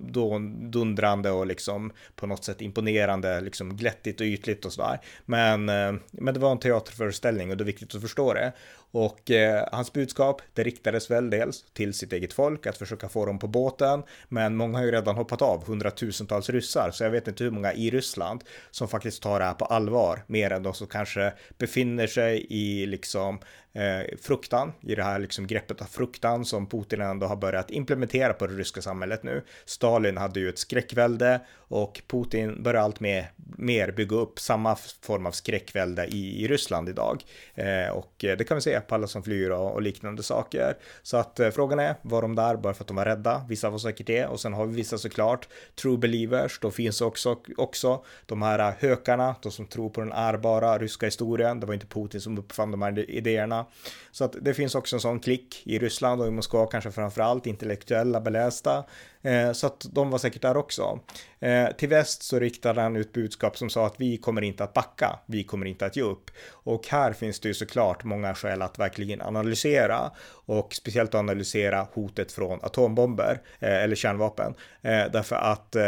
då, 0.00 0.38
dundrande 0.60 1.30
och 1.30 1.46
liksom 1.46 1.92
på 2.16 2.26
något 2.26 2.44
sätt 2.44 2.60
imponerande, 2.60 3.40
liksom 3.40 3.76
glättigt 3.76 4.20
och 4.20 4.26
ytligt 4.26 4.64
och 4.64 4.72
sådär. 4.72 5.00
Men, 5.24 5.68
eh, 5.68 5.92
men 6.10 6.34
det 6.34 6.40
var 6.40 6.52
en 6.52 6.58
teaterföreställning 6.58 7.50
och 7.50 7.56
det 7.56 7.64
är 7.64 7.66
viktigt 7.66 7.94
att 7.94 8.02
förstå 8.02 8.34
det. 8.34 8.52
Och 8.92 9.30
eh, 9.30 9.68
hans 9.72 9.92
budskap, 9.92 10.42
det 10.54 10.62
riktades 10.62 11.10
väl 11.10 11.30
dels 11.30 11.64
till 11.72 11.94
sitt 11.94 12.12
eget 12.12 12.32
folk, 12.32 12.66
att 12.66 12.78
försöka 12.78 13.08
få 13.08 13.26
dem 13.26 13.38
på 13.38 13.46
båten, 13.46 14.02
men 14.28 14.56
många 14.56 14.78
har 14.78 14.84
ju 14.84 14.90
redan 14.90 15.16
hoppat 15.16 15.42
av, 15.42 15.66
hundratusentals 15.66 16.50
ryssar, 16.50 16.90
så 16.90 17.04
jag 17.04 17.10
vet 17.10 17.28
inte 17.28 17.44
hur 17.44 17.50
många 17.50 17.72
i 17.72 17.90
Ryssland 17.90 18.44
som 18.70 18.88
faktiskt 18.88 19.22
tar 19.22 19.38
det 19.38 19.44
här 19.44 19.54
på 19.54 19.64
allvar, 19.64 20.24
mer 20.26 20.50
än 20.50 20.62
de 20.62 20.74
som 20.74 20.86
kanske 20.86 21.32
befinner 21.58 22.06
sig 22.06 22.46
i 22.50 22.86
liksom 22.86 23.21
film 23.22 23.38
eh, 23.72 24.18
fruktan, 24.22 24.72
i 24.80 24.94
det 24.94 25.02
här 25.02 25.18
liksom 25.18 25.46
greppet 25.46 25.80
av 25.80 25.84
fruktan 25.84 26.44
som 26.44 26.66
Putin 26.66 27.00
ändå 27.00 27.26
har 27.26 27.36
börjat 27.36 27.70
implementera 27.70 28.32
på 28.32 28.46
det 28.46 28.54
ryska 28.54 28.82
samhället 28.82 29.22
nu. 29.22 29.42
Stalin 29.64 30.16
hade 30.16 30.40
ju 30.40 30.48
ett 30.48 30.58
skräckvälde 30.58 31.40
och 31.56 32.02
Putin 32.06 32.62
börjar 32.62 32.82
allt 32.82 33.00
mer, 33.00 33.32
mer 33.36 33.92
bygga 33.92 34.16
upp 34.16 34.38
samma 34.38 34.76
form 34.76 35.26
av 35.26 35.30
skräckvälde 35.30 36.06
i, 36.06 36.44
i 36.44 36.48
Ryssland 36.48 36.88
idag. 36.88 37.24
Eh, 37.54 37.88
och 37.92 38.24
eh, 38.24 38.36
det 38.36 38.44
kan 38.44 38.54
vi 38.54 38.60
se 38.60 38.80
på 38.80 38.94
alla 38.94 39.06
som 39.06 39.22
flyr 39.22 39.50
och, 39.50 39.72
och 39.72 39.82
liknande 39.82 40.22
saker. 40.22 40.76
Så 41.02 41.16
att 41.16 41.40
eh, 41.40 41.50
frågan 41.50 41.78
är, 41.78 41.94
var 42.02 42.22
de 42.22 42.34
där 42.34 42.56
bara 42.56 42.74
för 42.74 42.84
att 42.84 42.88
de 42.88 42.96
var 42.96 43.04
rädda? 43.04 43.46
Vissa 43.48 43.70
var 43.70 43.78
säkert 43.78 44.06
det 44.06 44.26
och 44.26 44.40
sen 44.40 44.52
har 44.52 44.66
vi 44.66 44.74
vissa 44.74 44.98
såklart 44.98 45.48
true 45.74 45.98
believers. 45.98 46.58
Då 46.60 46.70
finns 46.70 47.00
också, 47.00 47.36
också 47.56 48.04
de 48.26 48.42
här 48.42 48.74
hökarna, 48.78 49.34
de 49.42 49.52
som 49.52 49.66
tror 49.66 49.90
på 49.90 50.00
den 50.00 50.12
ärbara 50.12 50.78
ryska 50.78 51.06
historien. 51.06 51.60
Det 51.60 51.66
var 51.66 51.74
inte 51.74 51.86
Putin 51.86 52.20
som 52.20 52.38
uppfann 52.38 52.70
de 52.70 52.82
här 52.82 53.10
idéerna 53.10 53.61
så 54.10 54.24
att 54.24 54.36
det 54.40 54.54
finns 54.54 54.74
också 54.74 54.96
en 54.96 55.00
sån 55.00 55.20
klick 55.20 55.62
i 55.64 55.78
Ryssland 55.78 56.20
och 56.20 56.26
i 56.26 56.30
Moskva 56.30 56.66
kanske 56.66 56.90
framförallt 56.90 57.46
intellektuella 57.46 58.20
belästa. 58.20 58.84
Eh, 59.22 59.52
så 59.52 59.66
att 59.66 59.86
de 59.92 60.10
var 60.10 60.18
säkert 60.18 60.42
där 60.42 60.56
också. 60.56 61.00
Eh, 61.40 61.68
till 61.68 61.88
väst 61.88 62.22
så 62.22 62.38
riktade 62.38 62.80
han 62.80 62.96
ut 62.96 63.12
budskap 63.12 63.58
som 63.58 63.70
sa 63.70 63.86
att 63.86 64.00
vi 64.00 64.16
kommer 64.16 64.42
inte 64.42 64.64
att 64.64 64.74
backa, 64.74 65.18
vi 65.26 65.44
kommer 65.44 65.66
inte 65.66 65.86
att 65.86 65.96
ge 65.96 66.02
upp. 66.02 66.30
Och 66.50 66.88
här 66.88 67.12
finns 67.12 67.40
det 67.40 67.48
ju 67.48 67.54
såklart 67.54 68.04
många 68.04 68.34
skäl 68.34 68.62
att 68.62 68.78
verkligen 68.78 69.22
analysera 69.22 70.10
och 70.28 70.74
speciellt 70.74 71.14
analysera 71.14 71.86
hotet 71.92 72.32
från 72.32 72.58
atombomber 72.62 73.40
eh, 73.60 73.82
eller 73.82 73.96
kärnvapen. 73.96 74.54
Eh, 74.82 75.04
därför 75.12 75.36
att 75.36 75.76
eh, 75.76 75.84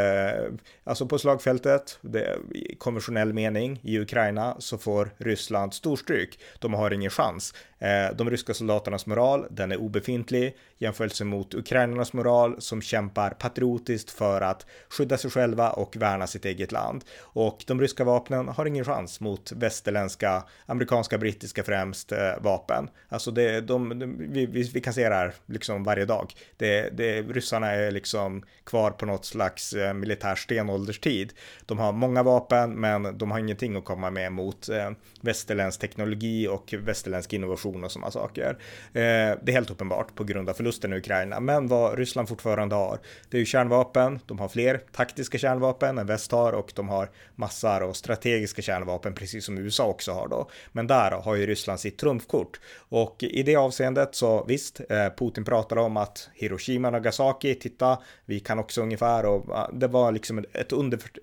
alltså 0.85 1.07
på 1.07 1.19
slagfältet, 1.19 1.99
det, 2.01 2.39
i 2.55 2.77
konventionell 2.77 3.33
mening 3.33 3.81
i 3.83 3.99
Ukraina 3.99 4.57
så 4.59 4.79
får 4.79 5.11
Ryssland 5.19 5.75
storstryk. 5.75 6.39
De 6.59 6.75
har 6.75 6.91
ingen 6.91 7.11
chans. 7.11 7.55
Eh, 7.79 8.17
de 8.17 8.31
ryska 8.31 8.55
soldaternas 8.55 9.07
moral, 9.07 9.47
den 9.51 9.73
är 9.73 9.77
obefintlig 9.77 10.57
jämfört 10.79 11.21
mot 11.21 11.55
ukrainarnas 11.55 12.13
moral 12.13 12.61
som 12.61 12.83
kämpar 12.83 13.24
kämpar 13.25 13.49
patriotiskt 13.49 14.11
för 14.11 14.41
att 14.41 14.67
skydda 14.89 15.19
sig 15.19 15.31
själva 15.31 15.71
och 15.71 15.97
värna 15.97 16.27
sitt 16.27 16.45
eget 16.45 16.73
land. 16.73 17.05
Och 17.35 17.65
de 17.67 17.81
ryska 17.81 18.05
vapnen 18.05 18.49
har 18.49 18.67
ingen 18.67 18.85
chans 18.85 19.21
mot 19.21 19.53
västerländska, 19.53 20.45
amerikanska, 20.67 21.19
brittiska 21.19 21.63
främst 21.63 22.13
eh, 22.13 22.43
vapen. 22.43 22.89
Alltså 23.09 23.31
det, 23.31 23.61
de, 23.61 23.99
de 23.99 24.19
vi, 24.33 24.47
vi, 24.47 24.63
vi 24.63 24.81
kan 24.81 24.95
se 24.95 25.09
det 25.09 25.15
här 25.15 25.35
liksom 25.47 25.85
varje 25.85 26.05
dag. 26.05 26.33
Det, 26.57 26.91
det, 26.97 27.23
ryssarna 27.23 27.71
är 27.71 27.91
liksom 27.91 28.43
kvar 28.65 28.91
på 28.91 29.07
något 29.07 29.25
slags 29.25 29.73
eh, 29.73 29.95
militär 29.95 30.35
stenålderstid. 30.35 31.33
De 31.67 31.79
har 31.79 31.93
många 31.93 32.23
vapen, 32.23 32.81
men 32.81 33.19
de 33.19 33.31
har 33.31 33.39
ingenting 33.39 33.77
att 33.77 33.85
komma 33.85 34.11
med 34.11 34.33
mot 34.33 34.69
eh, 34.69 34.91
västerländsk 35.21 35.81
teknologi 35.81 36.49
och 36.49 36.75
västerländsk 36.79 37.33
innovation 37.33 37.85
och 37.85 37.93
sådana 37.93 38.11
saker. 38.11 38.51
Eh, 38.93 39.39
det 39.43 39.49
är 39.49 39.53
helt 39.53 39.71
uppenbart 39.71 40.15
på 40.15 40.25
grund 40.25 40.49
av 40.49 40.55
förlusten 40.55 40.93
i 40.93 40.97
Ukraina, 40.97 41.41
men 41.41 41.69
vad 41.69 41.99
Ryssland 41.99 42.29
fortfarande 42.29 42.75
har, 42.75 42.99
det 43.31 43.37
är 43.37 43.39
ju 43.39 43.47
kärnvapen, 43.47 44.21
de 44.27 44.39
har 44.39 44.49
fler 44.49 44.81
taktiska 44.93 45.39
kärnvapen 45.39 45.99
än 45.99 46.07
väst 46.07 46.33
har 46.33 46.53
och 46.53 46.73
de 46.75 46.89
har 46.89 47.11
massor 47.35 47.83
av 47.83 47.93
strategiska 47.93 48.63
kärnvapen 48.63 49.15
precis 49.15 49.45
som 49.45 49.59
USA 49.59 49.87
också 49.87 50.13
har 50.13 50.29
då. 50.29 50.51
Men 50.73 50.87
där 50.87 51.11
har 51.11 51.35
ju 51.35 51.47
Ryssland 51.47 51.81
sitt 51.81 51.99
trumfkort 51.99 52.61
och 52.77 53.23
i 53.23 53.43
det 53.43 53.57
avseendet 53.57 54.15
så 54.15 54.45
visst, 54.45 54.81
eh, 54.89 55.09
Putin 55.19 55.45
pratar 55.45 55.77
om 55.77 55.97
att 55.97 56.29
Hiroshima 56.35 56.89
och 56.89 56.93
Nagasaki, 56.93 57.55
titta, 57.55 57.99
vi 58.25 58.41
kan 58.41 58.59
också 58.59 58.83
ungefär 58.83 59.27
och 59.27 59.69
det 59.73 59.87
var 59.87 60.13
liksom 60.13 60.45
ett 60.53 60.73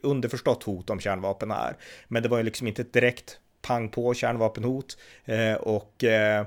underförstått 0.01 0.63
hot 0.63 0.89
om 0.89 1.00
kärnvapen 1.00 1.51
här. 1.51 1.77
Men 2.07 2.24
det 2.24 2.29
var 2.29 2.38
ju 2.38 2.43
liksom 2.43 2.67
inte 2.67 2.81
ett 2.81 2.93
direkt 2.93 3.39
pang 3.62 3.89
på 3.89 4.13
kärnvapenhot 4.13 4.98
eh, 5.25 5.53
och 5.53 6.03
Eh, 6.03 6.45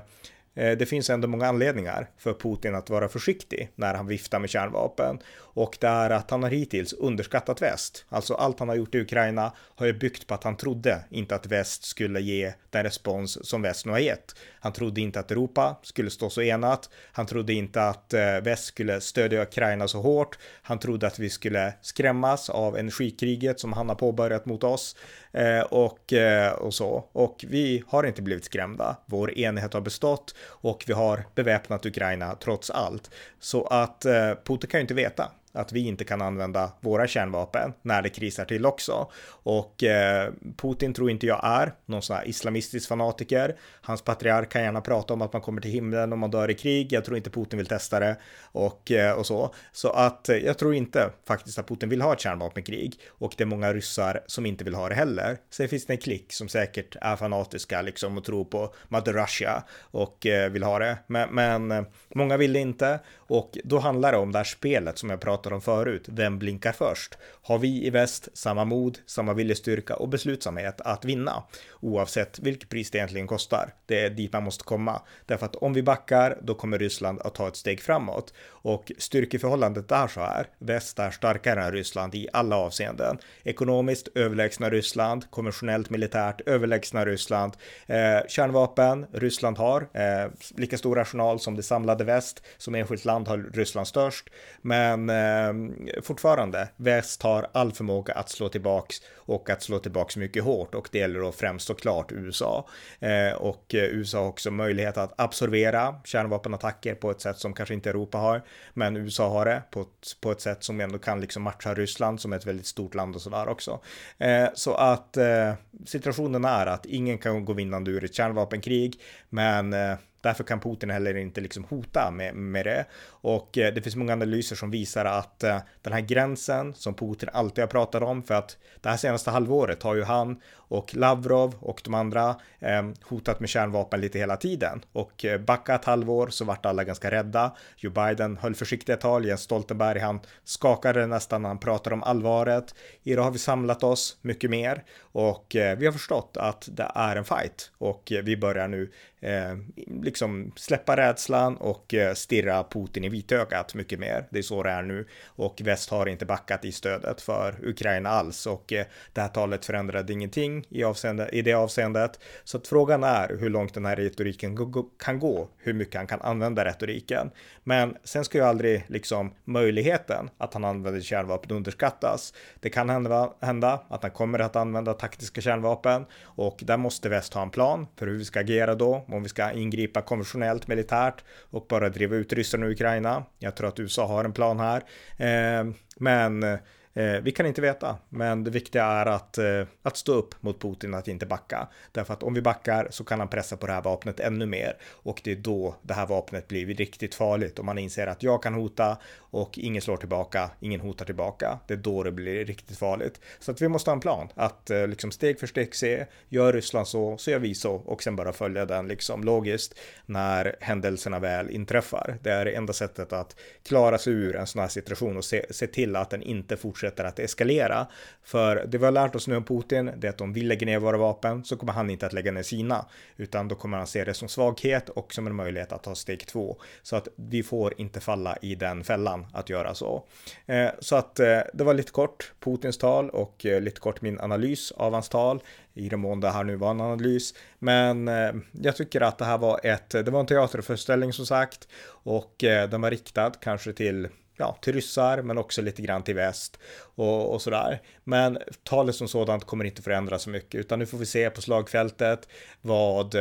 Eh, 0.55 0.77
det 0.77 0.85
finns 0.85 1.09
ändå 1.09 1.27
många 1.27 1.47
anledningar 1.47 2.09
för 2.17 2.33
Putin 2.33 2.75
att 2.75 2.89
vara 2.89 3.09
försiktig 3.09 3.71
när 3.75 3.93
han 3.93 4.07
viftar 4.07 4.39
med 4.39 4.49
kärnvapen 4.49 5.19
och 5.37 5.77
det 5.81 5.87
är 5.87 6.09
att 6.09 6.31
han 6.31 6.43
har 6.43 6.49
hittills 6.49 6.93
underskattat 6.93 7.61
väst. 7.61 8.05
Alltså 8.09 8.33
allt 8.33 8.59
han 8.59 8.69
har 8.69 8.75
gjort 8.75 8.95
i 8.95 9.01
Ukraina 9.01 9.51
har 9.75 9.85
ju 9.85 9.93
byggt 9.93 10.27
på 10.27 10.33
att 10.33 10.43
han 10.43 10.57
trodde 10.57 11.03
inte 11.09 11.35
att 11.35 11.45
väst 11.45 11.83
skulle 11.83 12.21
ge 12.21 12.53
den 12.69 12.83
respons 12.83 13.49
som 13.49 13.61
väst 13.61 13.85
nu 13.85 13.91
har 13.91 13.99
gett. 13.99 14.35
Han 14.65 14.73
trodde 14.73 15.01
inte 15.01 15.19
att 15.19 15.31
Europa 15.31 15.75
skulle 15.81 16.09
stå 16.09 16.29
så 16.29 16.41
enat. 16.41 16.89
Han 17.11 17.25
trodde 17.25 17.53
inte 17.53 17.81
att 17.81 18.13
eh, 18.13 18.41
väst 18.43 18.65
skulle 18.65 19.01
stödja 19.01 19.43
Ukraina 19.43 19.87
så 19.87 20.01
hårt. 20.01 20.37
Han 20.61 20.79
trodde 20.79 21.07
att 21.07 21.19
vi 21.19 21.29
skulle 21.29 21.73
skrämmas 21.81 22.49
av 22.49 22.77
energikriget 22.77 23.59
som 23.59 23.73
han 23.73 23.89
har 23.89 23.95
påbörjat 23.95 24.45
mot 24.45 24.63
oss 24.63 24.95
eh, 25.31 25.59
och, 25.59 26.13
eh, 26.13 26.53
och 26.53 26.73
så. 26.73 27.05
Och 27.11 27.45
vi 27.47 27.83
har 27.87 28.03
inte 28.03 28.21
blivit 28.21 28.45
skrämda. 28.45 28.97
Vår 29.05 29.37
enhet 29.37 29.73
har 29.73 29.81
bestått 29.81 30.35
och 30.41 30.83
vi 30.87 30.93
har 30.93 31.25
beväpnat 31.35 31.85
Ukraina 31.85 32.35
trots 32.35 32.69
allt. 32.69 33.11
Så 33.39 33.65
att 33.65 34.05
Putin 34.43 34.69
kan 34.69 34.79
ju 34.79 34.81
inte 34.81 34.93
veta 34.93 35.31
att 35.55 35.71
vi 35.71 35.87
inte 35.87 36.03
kan 36.03 36.21
använda 36.21 36.71
våra 36.79 37.07
kärnvapen 37.07 37.73
när 37.81 38.01
det 38.01 38.09
krisar 38.09 38.45
till 38.45 38.65
också. 38.65 39.11
Och 39.27 39.83
eh, 39.83 40.31
Putin 40.57 40.93
tror 40.93 41.09
inte 41.09 41.27
jag 41.27 41.39
är 41.43 41.73
någon 41.85 42.01
sån 42.01 42.15
här 42.15 42.27
islamistisk 42.27 42.87
fanatiker. 42.87 43.55
Hans 43.81 44.01
patriark 44.01 44.51
kan 44.51 44.63
gärna 44.63 44.81
prata 44.81 45.13
om 45.13 45.21
att 45.21 45.33
man 45.33 45.41
kommer 45.41 45.61
till 45.61 45.71
himlen 45.71 46.13
om 46.13 46.19
man 46.19 46.31
dör 46.31 46.51
i 46.51 46.53
krig. 46.53 46.93
Jag 46.93 47.05
tror 47.05 47.17
inte 47.17 47.29
Putin 47.29 47.57
vill 47.57 47.67
testa 47.67 47.99
det 47.99 48.17
och, 48.51 48.91
eh, 48.91 49.11
och 49.11 49.25
så. 49.25 49.53
Så 49.71 49.89
att 49.89 50.29
eh, 50.29 50.37
jag 50.37 50.57
tror 50.57 50.75
inte 50.75 51.09
faktiskt 51.27 51.59
att 51.59 51.67
Putin 51.67 51.89
vill 51.89 52.01
ha 52.01 52.13
ett 52.13 52.19
kärnvapenkrig 52.19 52.99
och 53.07 53.33
det 53.37 53.43
är 53.43 53.45
många 53.45 53.73
ryssar 53.73 54.21
som 54.27 54.45
inte 54.45 54.63
vill 54.63 54.75
ha 54.75 54.89
det 54.89 54.95
heller. 54.95 55.37
Sen 55.49 55.69
finns 55.69 55.85
det 55.85 55.93
en 55.93 55.97
klick 55.97 56.33
som 56.33 56.47
säkert 56.47 56.95
är 57.01 57.15
fanatiska 57.15 57.81
liksom 57.81 58.17
och 58.17 58.23
tror 58.23 58.45
på 58.45 58.73
Mother 58.87 59.13
Russia 59.13 59.63
och 59.81 60.25
eh, 60.25 60.49
vill 60.49 60.63
ha 60.63 60.79
det. 60.79 60.97
Men, 61.07 61.29
men 61.35 61.71
eh, 61.71 61.83
många 62.15 62.37
vill 62.37 62.53
det 62.53 62.59
inte 62.59 62.99
och 63.17 63.57
då 63.63 63.79
handlar 63.79 64.11
det 64.11 64.17
om 64.17 64.31
det 64.31 64.39
här 64.39 64.43
spelet 64.43 64.97
som 64.97 65.09
jag 65.09 65.21
pratade 65.21 65.44
om 65.53 65.61
förut. 65.61 66.05
Vem 66.07 66.39
blinkar 66.39 66.71
först? 66.71 67.17
Har 67.41 67.59
vi 67.59 67.85
i 67.85 67.89
väst 67.89 68.27
samma 68.33 68.65
mod, 68.65 68.97
samma 69.05 69.33
viljestyrka 69.33 69.95
och 69.95 70.09
beslutsamhet 70.09 70.81
att 70.81 71.05
vinna? 71.05 71.43
Oavsett 71.79 72.39
vilket 72.39 72.69
pris 72.69 72.91
det 72.91 72.97
egentligen 72.97 73.27
kostar. 73.27 73.73
Det 73.85 74.05
är 74.05 74.09
dit 74.09 74.33
man 74.33 74.43
måste 74.43 74.63
komma. 74.63 75.01
Därför 75.25 75.45
att 75.45 75.55
om 75.55 75.73
vi 75.73 75.83
backar, 75.83 76.37
då 76.41 76.53
kommer 76.53 76.79
Ryssland 76.79 77.21
att 77.21 77.35
ta 77.35 77.47
ett 77.47 77.55
steg 77.55 77.81
framåt. 77.81 78.33
Och 78.47 78.91
styrkeförhållandet 78.97 79.91
är 79.91 80.07
så 80.07 80.19
här. 80.19 80.47
Väst 80.59 80.99
är 80.99 81.11
starkare 81.11 81.63
än 81.63 81.71
Ryssland 81.71 82.15
i 82.15 82.27
alla 82.33 82.55
avseenden. 82.55 83.17
Ekonomiskt 83.43 84.07
överlägsna 84.15 84.69
Ryssland, 84.69 85.31
konventionellt 85.31 85.89
militärt 85.89 86.41
överlägsna 86.45 87.05
Ryssland. 87.05 87.53
Eh, 87.87 88.27
kärnvapen, 88.27 89.05
Ryssland 89.13 89.57
har 89.57 89.81
eh, 89.93 90.31
lika 90.57 90.77
stor 90.77 90.99
arsenal 90.99 91.39
som 91.39 91.55
det 91.55 91.63
samlade 91.63 92.03
väst. 92.03 92.41
Som 92.57 92.75
enskilt 92.75 93.05
land 93.05 93.27
har 93.27 93.37
Ryssland 93.53 93.87
störst. 93.87 94.29
Men 94.61 95.09
eh, 95.09 95.34
Ehm, 95.35 95.87
fortfarande, 96.03 96.67
väst 96.75 97.23
har 97.23 97.47
all 97.51 97.71
förmåga 97.71 98.13
att 98.13 98.29
slå 98.29 98.49
tillbaks 98.49 98.95
och 99.15 99.49
att 99.49 99.61
slå 99.61 99.79
tillbaks 99.79 100.17
mycket 100.17 100.43
hårt 100.43 100.75
och 100.75 100.89
det 100.91 100.97
gäller 100.97 101.19
då 101.19 101.31
främst 101.31 101.67
såklart 101.67 102.11
USA. 102.11 102.67
Ehm, 102.99 103.27
eh, 103.27 103.33
och 103.33 103.65
USA 103.73 104.19
har 104.19 104.27
också 104.27 104.51
möjlighet 104.51 104.97
att 104.97 105.13
absorbera 105.17 105.95
kärnvapenattacker 106.03 106.95
på 106.95 107.11
ett 107.11 107.21
sätt 107.21 107.37
som 107.37 107.53
kanske 107.53 107.73
inte 107.73 107.89
Europa 107.89 108.17
har. 108.17 108.41
Men 108.73 108.97
USA 108.97 109.29
har 109.29 109.45
det 109.45 109.63
på 109.71 109.81
ett, 109.81 110.21
på 110.21 110.31
ett 110.31 110.41
sätt 110.41 110.63
som 110.63 110.81
ändå 110.81 110.97
kan 110.97 111.21
liksom 111.21 111.43
matcha 111.43 111.73
Ryssland 111.73 112.21
som 112.21 112.33
är 112.33 112.37
ett 112.37 112.45
väldigt 112.45 112.65
stort 112.65 112.95
land 112.95 113.15
och 113.15 113.21
sådär 113.21 113.47
också. 113.47 113.79
Eh, 114.17 114.47
så 114.53 114.73
att 114.73 115.17
eh, 115.17 115.53
situationen 115.85 116.45
är 116.45 116.65
att 116.65 116.85
ingen 116.85 117.17
kan 117.17 117.45
gå 117.45 117.53
vinnande 117.53 117.91
ur 117.91 118.03
ett 118.03 118.15
kärnvapenkrig, 118.15 119.01
men 119.29 119.73
eh, 119.73 119.95
Därför 120.25 120.43
kan 120.43 120.59
Putin 120.59 120.89
heller 120.89 121.17
inte 121.17 121.41
liksom 121.41 121.63
hota 121.63 122.11
med, 122.11 122.35
med 122.35 122.65
det. 122.65 122.85
Och 123.07 123.57
eh, 123.57 123.73
det 123.73 123.81
finns 123.81 123.95
många 123.95 124.13
analyser 124.13 124.55
som 124.55 124.71
visar 124.71 125.05
att 125.05 125.43
eh, 125.43 125.57
den 125.81 125.93
här 125.93 126.01
gränsen 126.01 126.73
som 126.73 126.93
Putin 126.93 127.29
alltid 127.33 127.61
har 127.61 127.67
pratat 127.67 128.03
om, 128.03 128.23
för 128.23 128.33
att 128.33 128.57
det 128.81 128.89
här 128.89 128.97
senaste 128.97 129.31
halvåret 129.31 129.83
har 129.83 129.95
ju 129.95 130.03
han 130.03 130.41
och 130.67 130.95
Lavrov 130.95 131.55
och 131.59 131.81
de 131.83 131.93
andra 131.93 132.35
eh, 132.59 132.89
hotat 133.03 133.39
med 133.39 133.49
kärnvapen 133.49 134.01
lite 134.01 134.19
hela 134.19 134.37
tiden. 134.37 134.81
Och 134.91 135.25
eh, 135.25 135.39
backa 135.39 135.75
ett 135.75 135.85
halvår 135.85 136.27
så 136.27 136.45
vart 136.45 136.65
alla 136.65 136.83
ganska 136.83 137.11
rädda. 137.11 137.55
Joe 137.77 137.91
Biden 137.91 138.37
höll 138.37 138.55
försiktiga 138.55 138.97
tal, 138.97 139.25
Jens 139.25 139.41
Stoltenberg 139.41 139.99
han 139.99 140.19
skakade 140.43 141.07
nästan 141.07 141.41
när 141.41 141.49
han 141.49 141.59
pratade 141.59 141.93
om 141.93 142.03
allvaret. 142.03 142.75
Idag 143.03 143.23
har 143.23 143.31
vi 143.31 143.39
samlat 143.39 143.83
oss 143.83 144.17
mycket 144.21 144.49
mer 144.49 144.83
och 145.01 145.55
eh, 145.55 145.77
vi 145.77 145.85
har 145.85 145.93
förstått 145.93 146.37
att 146.37 146.69
det 146.71 146.91
är 146.95 147.15
en 147.15 147.25
fight 147.25 147.71
och 147.77 148.11
eh, 148.11 148.23
vi 148.23 148.37
börjar 148.37 148.67
nu 148.67 148.91
eh, 149.25 149.55
liksom 150.01 150.51
släppa 150.55 150.97
rädslan 150.97 151.57
och 151.57 151.93
eh, 151.93 152.13
stirra 152.13 152.63
Putin 152.63 153.03
i 153.03 153.09
vitögat 153.09 153.75
mycket 153.75 153.99
mer. 153.99 154.27
Det 154.29 154.37
är 154.37 154.43
så 154.43 154.63
det 154.63 154.69
är 154.69 154.83
nu 154.83 155.07
och 155.25 155.61
väst 155.63 155.89
har 155.89 156.05
inte 156.05 156.25
backat 156.25 156.65
i 156.65 156.71
stödet 156.71 157.21
för 157.21 157.59
Ukraina 157.63 158.09
alls 158.09 158.45
och 158.45 158.73
eh, 158.73 158.85
det 159.13 159.21
här 159.21 159.27
talet 159.27 159.65
förändrade 159.65 160.13
ingenting 160.13 160.54
i, 160.69 160.83
avseende, 160.83 161.29
i 161.31 161.41
det 161.41 161.53
avseendet. 161.53 162.19
Så 162.43 162.57
att 162.57 162.67
frågan 162.67 163.03
är 163.03 163.37
hur 163.39 163.49
långt 163.49 163.73
den 163.73 163.85
här 163.85 163.95
retoriken 163.95 164.57
kan 164.99 165.19
gå, 165.19 165.49
hur 165.57 165.73
mycket 165.73 165.95
han 165.95 166.07
kan 166.07 166.21
använda 166.21 166.65
retoriken. 166.65 167.31
Men 167.63 167.97
sen 168.03 168.25
ska 168.25 168.37
ju 168.37 168.43
aldrig 168.43 168.85
liksom 168.87 169.33
möjligheten 169.43 170.29
att 170.37 170.53
han 170.53 170.65
använder 170.65 171.01
kärnvapen 171.01 171.57
underskattas. 171.57 172.33
Det 172.59 172.69
kan 172.69 172.89
hända, 172.89 173.33
hända 173.41 173.79
att 173.89 174.03
han 174.03 174.11
kommer 174.11 174.39
att 174.39 174.55
använda 174.55 174.93
taktiska 174.93 175.41
kärnvapen 175.41 176.05
och 176.23 176.59
där 176.63 176.77
måste 176.77 177.09
väst 177.09 177.33
ha 177.33 177.41
en 177.41 177.49
plan 177.49 177.87
för 177.95 178.07
hur 178.07 178.17
vi 178.17 178.25
ska 178.25 178.39
agera 178.39 178.75
då, 178.75 179.05
om 179.07 179.23
vi 179.23 179.29
ska 179.29 179.51
ingripa 179.51 180.01
konventionellt 180.01 180.67
militärt 180.67 181.23
och 181.51 181.65
bara 181.69 181.89
driva 181.89 182.15
ut 182.15 182.33
ryssarna 182.33 182.65
ur 182.65 182.71
Ukraina. 182.71 183.23
Jag 183.39 183.55
tror 183.55 183.67
att 183.67 183.79
USA 183.79 184.07
har 184.07 184.25
en 184.25 184.33
plan 184.33 184.59
här. 184.59 184.83
Eh, 185.17 185.65
men 185.97 186.57
Eh, 186.97 187.21
vi 187.21 187.31
kan 187.31 187.45
inte 187.45 187.61
veta, 187.61 187.97
men 188.09 188.43
det 188.43 188.51
viktiga 188.51 188.85
är 188.85 189.05
att, 189.05 189.37
eh, 189.37 189.67
att 189.81 189.97
stå 189.97 190.13
upp 190.13 190.43
mot 190.43 190.61
Putin, 190.61 190.93
att 190.93 191.07
inte 191.07 191.25
backa. 191.25 191.67
Därför 191.91 192.13
att 192.13 192.23
om 192.23 192.33
vi 192.33 192.41
backar 192.41 192.87
så 192.91 193.03
kan 193.03 193.19
han 193.19 193.27
pressa 193.27 193.57
på 193.57 193.67
det 193.67 193.73
här 193.73 193.81
vapnet 193.81 194.19
ännu 194.19 194.45
mer 194.45 194.77
och 194.83 195.21
det 195.23 195.31
är 195.31 195.35
då 195.35 195.75
det 195.81 195.93
här 195.93 196.05
vapnet 196.05 196.47
blir 196.47 196.65
riktigt 196.65 197.15
farligt. 197.15 197.59
och 197.59 197.65
man 197.65 197.77
inser 197.77 198.07
att 198.07 198.23
jag 198.23 198.43
kan 198.43 198.53
hota 198.53 198.97
och 199.35 199.57
ingen 199.57 199.81
slår 199.81 199.97
tillbaka, 199.97 200.49
ingen 200.59 200.79
hotar 200.79 201.05
tillbaka. 201.05 201.59
Det 201.67 201.73
är 201.73 201.77
då 201.77 202.03
det 202.03 202.11
blir 202.11 202.45
riktigt 202.45 202.77
farligt. 202.77 203.21
Så 203.39 203.51
att 203.51 203.61
vi 203.61 203.67
måste 203.67 203.89
ha 203.89 203.93
en 203.93 203.99
plan 203.99 204.27
att 204.35 204.69
eh, 204.69 204.87
liksom 204.87 205.11
steg 205.11 205.39
för 205.39 205.47
steg 205.47 205.75
se, 205.75 206.05
gör 206.29 206.53
Ryssland 206.53 206.87
så, 206.87 207.17
så 207.17 207.31
gör 207.31 207.39
vi 207.39 207.55
så 207.55 207.73
och 207.75 208.03
sen 208.03 208.15
bara 208.15 208.33
följa 208.33 208.65
den 208.65 208.87
liksom 208.87 209.23
logiskt 209.23 209.79
när 210.05 210.55
händelserna 210.59 211.19
väl 211.19 211.49
inträffar. 211.49 212.17
Det 212.21 212.31
är 212.31 212.45
det 212.45 212.51
enda 212.51 212.73
sättet 212.73 213.13
att 213.13 213.35
klara 213.63 213.97
sig 213.97 214.13
ur 214.13 214.35
en 214.35 214.47
sån 214.47 214.61
här 214.61 214.67
situation 214.67 215.17
och 215.17 215.25
se, 215.25 215.45
se 215.49 215.67
till 215.67 215.95
att 215.95 216.09
den 216.09 216.21
inte 216.21 216.57
fortsätter 216.57 217.03
att 217.03 217.19
eskalera. 217.19 217.87
För 218.23 218.65
det 218.67 218.77
vi 218.77 218.85
har 218.85 218.91
lärt 218.91 219.15
oss 219.15 219.27
nu 219.27 219.35
om 219.35 219.43
Putin, 219.43 219.91
det 219.97 220.07
är 220.07 220.09
att 220.09 220.21
om 220.21 220.33
vi 220.33 220.41
lägger 220.41 220.65
ner 220.65 220.79
våra 220.79 220.97
vapen 220.97 221.45
så 221.45 221.57
kommer 221.57 221.73
han 221.73 221.89
inte 221.89 222.05
att 222.05 222.13
lägga 222.13 222.31
ner 222.31 222.43
sina, 222.43 222.85
utan 223.17 223.47
då 223.47 223.55
kommer 223.55 223.77
han 223.77 223.87
se 223.87 224.03
det 224.03 224.13
som 224.13 224.27
svaghet 224.27 224.89
och 224.89 225.13
som 225.13 225.27
en 225.27 225.35
möjlighet 225.35 225.71
att 225.71 225.83
ta 225.83 225.95
steg 225.95 226.27
två. 226.27 226.57
Så 226.83 226.95
att 226.95 227.07
vi 227.15 227.43
får 227.43 227.73
inte 227.77 227.99
falla 227.99 228.37
i 228.41 228.55
den 228.55 228.83
fällan 228.83 229.24
att 229.33 229.49
göra 229.49 229.73
så. 229.73 230.03
Eh, 230.45 230.69
så 230.79 230.95
att 230.95 231.19
eh, 231.19 231.39
det 231.53 231.63
var 231.63 231.73
lite 231.73 231.91
kort 231.91 232.33
Putins 232.39 232.77
tal 232.77 233.09
och 233.09 233.45
eh, 233.45 233.61
lite 233.61 233.79
kort 233.79 234.01
min 234.01 234.19
analys 234.19 234.71
av 234.71 234.93
hans 234.93 235.09
tal 235.09 235.43
i 235.73 235.89
den 235.89 235.99
mån 235.99 236.19
det 236.19 236.29
här 236.29 236.43
nu 236.43 236.55
var 236.55 236.71
en 236.71 236.81
analys. 236.81 237.33
Men 237.59 238.07
jag 238.51 238.75
tycker 238.75 239.01
att 239.01 239.17
det 239.17 239.25
här 239.25 239.37
var 239.37 239.59
ett, 239.63 239.89
det 239.89 240.11
var 240.11 240.19
en 240.19 240.25
teaterföreställning 240.25 241.13
som 241.13 241.25
sagt 241.25 241.67
och 241.87 242.33
den 242.39 242.81
var 242.81 242.91
riktad 242.91 243.31
kanske 243.31 243.73
till 243.73 244.07
ja, 244.37 244.57
till 244.61 244.73
ryssar, 244.73 245.21
men 245.21 245.37
också 245.37 245.61
lite 245.61 245.81
grann 245.81 246.03
till 246.03 246.15
väst 246.15 246.59
och, 246.95 247.33
och 247.33 247.41
sådär. 247.41 247.81
Men 248.03 248.37
talet 248.63 248.95
som 248.95 249.07
sådant 249.07 249.43
kommer 249.43 249.65
inte 249.65 249.81
förändras 249.81 250.21
så 250.21 250.29
mycket, 250.29 250.59
utan 250.59 250.79
nu 250.79 250.85
får 250.85 250.97
vi 250.97 251.05
se 251.05 251.29
på 251.29 251.41
slagfältet 251.41 252.27
vad, 252.61 253.15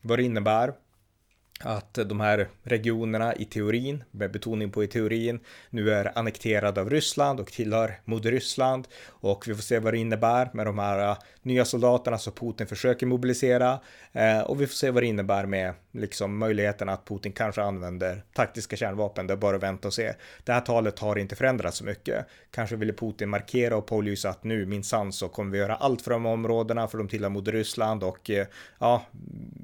vad 0.00 0.18
det 0.18 0.22
innebär 0.22 0.72
att 1.60 1.94
de 1.94 2.20
här 2.20 2.48
regionerna 2.62 3.34
i 3.34 3.44
teorin, 3.44 4.04
med 4.10 4.32
betoning 4.32 4.70
på 4.70 4.84
i 4.84 4.86
teorin, 4.86 5.40
nu 5.70 5.90
är 5.90 6.18
annekterade 6.18 6.80
av 6.80 6.90
Ryssland 6.90 7.40
och 7.40 7.52
tillhör 7.52 8.00
Moder 8.04 8.30
Ryssland 8.30 8.88
och 9.06 9.48
vi 9.48 9.54
får 9.54 9.62
se 9.62 9.78
vad 9.78 9.94
det 9.94 9.98
innebär 9.98 10.50
med 10.52 10.66
de 10.66 10.78
här 10.78 11.10
eh, 11.10 11.16
nya 11.42 11.64
soldaterna 11.64 12.18
som 12.18 12.32
Putin 12.32 12.66
försöker 12.66 13.06
mobilisera 13.06 13.80
eh, 14.12 14.40
och 14.40 14.60
vi 14.60 14.66
får 14.66 14.74
se 14.74 14.90
vad 14.90 15.02
det 15.02 15.06
innebär 15.06 15.46
med 15.46 15.74
liksom 15.96 16.38
möjligheten 16.38 16.88
att 16.88 17.04
Putin 17.04 17.32
kanske 17.32 17.62
använder 17.62 18.22
taktiska 18.32 18.76
kärnvapen. 18.76 19.26
Det 19.26 19.32
är 19.32 19.36
bara 19.36 19.56
att 19.56 19.62
vänta 19.62 19.88
och 19.88 19.94
se. 19.94 20.14
Det 20.44 20.52
här 20.52 20.60
talet 20.60 20.98
har 20.98 21.18
inte 21.18 21.36
förändrats 21.36 21.76
så 21.76 21.84
mycket. 21.84 22.26
Kanske 22.50 22.76
ville 22.76 22.92
Putin 22.92 23.28
markera 23.28 23.76
och 23.76 23.86
pålysa 23.86 24.30
att 24.30 24.44
nu 24.44 24.66
minsann 24.66 25.12
så 25.12 25.28
kommer 25.28 25.52
vi 25.52 25.58
göra 25.58 25.76
allt 25.76 26.02
för 26.02 26.10
de 26.10 26.26
områdena 26.26 26.88
för 26.88 26.98
de 26.98 27.08
tillhör 27.08 27.30
Moder 27.30 27.52
Ryssland 27.52 28.02
och 28.04 28.30
eh, 28.30 28.46
ja, 28.78 29.06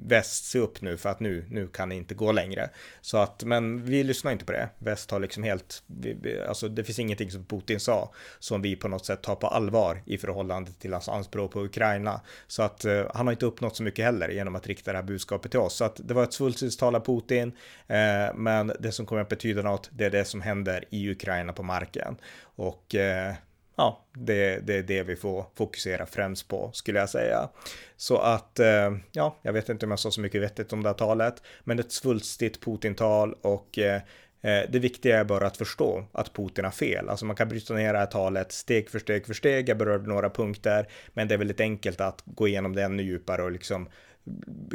väst 0.06 0.44
se 0.44 0.58
upp 0.58 0.82
nu 0.82 0.96
för 0.96 1.08
att 1.08 1.20
nu, 1.20 1.44
nu 1.50 1.66
kan 1.66 1.88
det 1.88 1.94
inte 1.94 2.14
gå 2.14 2.32
längre. 2.32 2.70
Så 3.00 3.18
att, 3.18 3.44
men 3.44 3.84
vi 3.84 4.04
lyssnar 4.04 4.32
inte 4.32 4.44
på 4.44 4.52
det. 4.52 4.68
Väst 4.78 5.10
har 5.10 5.20
liksom 5.20 5.42
helt, 5.42 5.82
vi, 5.86 6.16
vi, 6.22 6.40
alltså 6.40 6.68
det 6.68 6.84
finns 6.84 6.98
ingenting 6.98 7.30
som 7.30 7.44
Putin 7.44 7.80
sa 7.80 8.12
som 8.38 8.62
vi 8.62 8.76
på 8.76 8.88
något 8.88 9.06
sätt 9.06 9.22
tar 9.22 9.34
på 9.34 9.46
allvar 9.46 10.02
i 10.06 10.18
förhållande 10.18 10.70
till 10.72 10.92
hans 10.92 11.08
anspråk 11.08 11.52
på 11.52 11.64
Ukraina. 11.64 12.20
Så 12.46 12.62
att 12.62 12.84
eh, 12.84 13.04
han 13.14 13.26
har 13.26 13.32
inte 13.32 13.46
uppnått 13.46 13.76
så 13.76 13.82
mycket 13.82 14.04
heller 14.04 14.28
genom 14.28 14.56
att 14.56 14.66
rikta 14.66 14.92
det 14.92 14.98
här 14.98 15.04
budskapet 15.04 15.50
till 15.50 15.60
oss. 15.60 15.74
Så 15.74 15.84
att 15.84 16.00
det 16.04 16.14
var 16.14 16.21
ett 16.22 16.32
svulstigt 16.32 16.78
tal 16.78 16.94
av 16.94 17.00
Putin, 17.00 17.52
eh, 17.86 18.34
men 18.34 18.72
det 18.80 18.92
som 18.92 19.06
kommer 19.06 19.22
att 19.22 19.28
betyda 19.28 19.62
något, 19.62 19.90
det 19.92 20.04
är 20.04 20.10
det 20.10 20.24
som 20.24 20.40
händer 20.40 20.84
i 20.90 21.10
Ukraina 21.10 21.52
på 21.52 21.62
marken. 21.62 22.16
Och 22.42 22.94
eh, 22.94 23.34
ja, 23.76 24.04
det, 24.12 24.66
det 24.66 24.74
är 24.78 24.82
det 24.82 25.02
vi 25.02 25.16
får 25.16 25.44
fokusera 25.54 26.06
främst 26.06 26.48
på 26.48 26.70
skulle 26.72 26.98
jag 26.98 27.08
säga. 27.08 27.48
Så 27.96 28.18
att, 28.18 28.58
eh, 28.58 28.96
ja, 29.12 29.38
jag 29.42 29.52
vet 29.52 29.68
inte 29.68 29.86
om 29.86 29.90
jag 29.90 29.98
sa 29.98 30.10
så 30.10 30.20
mycket 30.20 30.42
vettigt 30.42 30.72
om 30.72 30.82
det 30.82 30.88
här 30.88 30.94
talet, 30.94 31.42
men 31.64 31.78
ett 31.78 31.92
svulstigt 31.92 32.64
Putin-tal 32.64 33.34
och 33.42 33.78
eh, 33.78 34.02
eh 34.42 34.70
det 34.70 34.78
viktiga 34.78 35.20
är 35.20 35.24
bara 35.24 35.46
att 35.46 35.56
förstå 35.56 36.04
att 36.12 36.32
Putin 36.32 36.64
har 36.64 36.72
fel. 36.72 37.08
Alltså 37.08 37.24
man 37.24 37.36
kan 37.36 37.48
bryta 37.48 37.74
ner 37.74 37.92
det 37.92 37.98
här 37.98 38.06
talet 38.06 38.52
steg 38.52 38.90
för 38.90 38.98
steg 38.98 39.26
för 39.26 39.34
steg. 39.34 39.68
Jag 39.68 39.78
berörde 39.78 40.08
några 40.08 40.30
punkter, 40.30 40.88
men 41.12 41.28
det 41.28 41.34
är 41.34 41.38
väldigt 41.38 41.60
enkelt 41.60 42.00
att 42.00 42.22
gå 42.24 42.48
igenom 42.48 42.74
det 42.74 42.82
ännu 42.82 43.02
djupare 43.02 43.42
och 43.42 43.52
liksom 43.52 43.88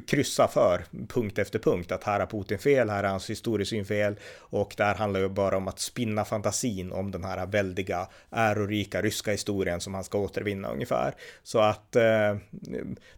kryssa 0.07 0.47
för 0.47 0.85
punkt 1.07 1.39
efter 1.39 1.59
punkt. 1.59 1.91
Att 1.91 2.03
här 2.03 2.19
har 2.19 2.27
Putin 2.27 2.59
fel, 2.59 2.89
här 2.89 3.03
är 3.03 3.07
hans 3.07 3.29
historiesyn 3.29 3.85
fel. 3.85 4.15
Och 4.39 4.73
där 4.77 4.95
handlar 4.95 5.19
ju 5.19 5.29
bara 5.29 5.57
om 5.57 5.67
att 5.67 5.79
spinna 5.79 6.25
fantasin 6.25 6.91
om 6.91 7.11
den 7.11 7.23
här 7.23 7.45
väldiga 7.45 8.07
ärorika 8.29 9.01
ryska 9.01 9.31
historien 9.31 9.81
som 9.81 9.93
han 9.93 10.03
ska 10.03 10.17
återvinna 10.17 10.69
ungefär. 10.69 11.15
Så 11.43 11.59
att 11.59 11.95
eh, 11.95 12.35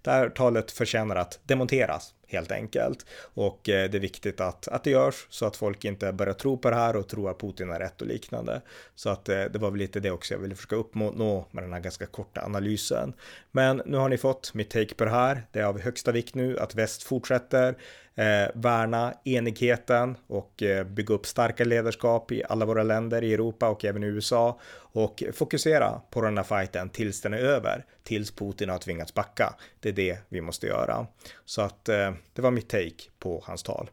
det 0.02 0.12
här 0.12 0.30
talet 0.30 0.72
förtjänar 0.72 1.16
att 1.16 1.40
demonteras 1.44 2.14
helt 2.30 2.52
enkelt. 2.52 3.06
Och 3.22 3.70
eh, 3.70 3.90
det 3.90 3.98
är 3.98 4.02
viktigt 4.02 4.42
att, 4.42 4.68
att 4.68 4.84
det 4.84 4.90
görs 4.90 5.28
så 5.30 5.46
att 5.46 5.56
folk 5.56 5.86
inte 5.86 6.14
börjar 6.14 6.34
tro 6.34 6.58
på 6.58 6.70
det 6.70 6.76
här 6.76 6.96
och 6.96 7.08
tror 7.08 7.30
att 7.30 7.40
Putin 7.40 7.70
har 7.70 7.80
rätt 7.80 8.02
och 8.02 8.08
liknande. 8.08 8.62
Så 8.96 9.10
att 9.10 9.30
eh, 9.30 9.44
det 9.44 9.60
var 9.60 9.72
väl 9.72 9.80
lite 9.80 10.00
det 10.00 10.12
också 10.12 10.34
jag 10.34 10.42
ville 10.42 10.56
försöka 10.56 10.76
uppnå 10.76 11.48
med 11.52 11.64
den 11.64 11.74
här 11.74 11.80
ganska 11.80 12.06
korta 12.06 12.46
analysen. 12.46 13.14
Men 13.52 13.82
nu 13.86 13.98
har 13.98 14.10
ni 14.10 14.18
fått 14.18 14.54
mitt 14.54 14.70
take 14.70 14.96
på 14.96 15.06
det 15.06 15.12
här. 15.12 15.48
Det 15.52 15.60
är 15.60 15.64
av 15.64 15.80
högsta 15.80 16.12
vikt 16.12 16.36
nu 16.36 16.60
att 16.60 16.76
väst 16.76 17.04
fortsätter 17.04 17.76
eh, 18.20 18.50
värna 18.54 19.14
enigheten 19.24 20.18
och 20.28 20.64
eh, 20.64 20.84
bygga 20.84 21.14
upp 21.14 21.26
starka 21.26 21.64
ledarskap 21.64 22.32
i 22.32 22.44
alla 22.50 22.66
våra 22.66 22.84
länder 22.84 23.24
i 23.24 23.34
Europa 23.34 23.70
och 23.70 23.86
även 23.86 24.04
i 24.04 24.08
USA 24.08 24.60
och 24.72 25.24
fokusera 25.34 26.02
på 26.10 26.22
den 26.22 26.38
här 26.38 26.44
fighten 26.44 26.90
tills 26.90 27.22
den 27.22 27.34
är 27.34 27.38
över, 27.38 27.86
tills 28.04 28.32
Putin 28.32 28.70
har 28.70 28.78
tvingats 28.78 29.14
backa. 29.14 29.56
Det 29.80 29.90
är 29.90 29.94
det 29.94 30.18
vi 30.30 30.42
måste 30.42 30.68
göra. 30.68 31.08
Så 31.46 31.62
att 31.62 31.90
eh, 31.90 32.14
det 32.34 32.42
var 32.42 32.52
mitt 32.52 32.70
take 32.70 33.04
på 33.20 33.44
hans 33.46 33.64
tal. 33.64 33.90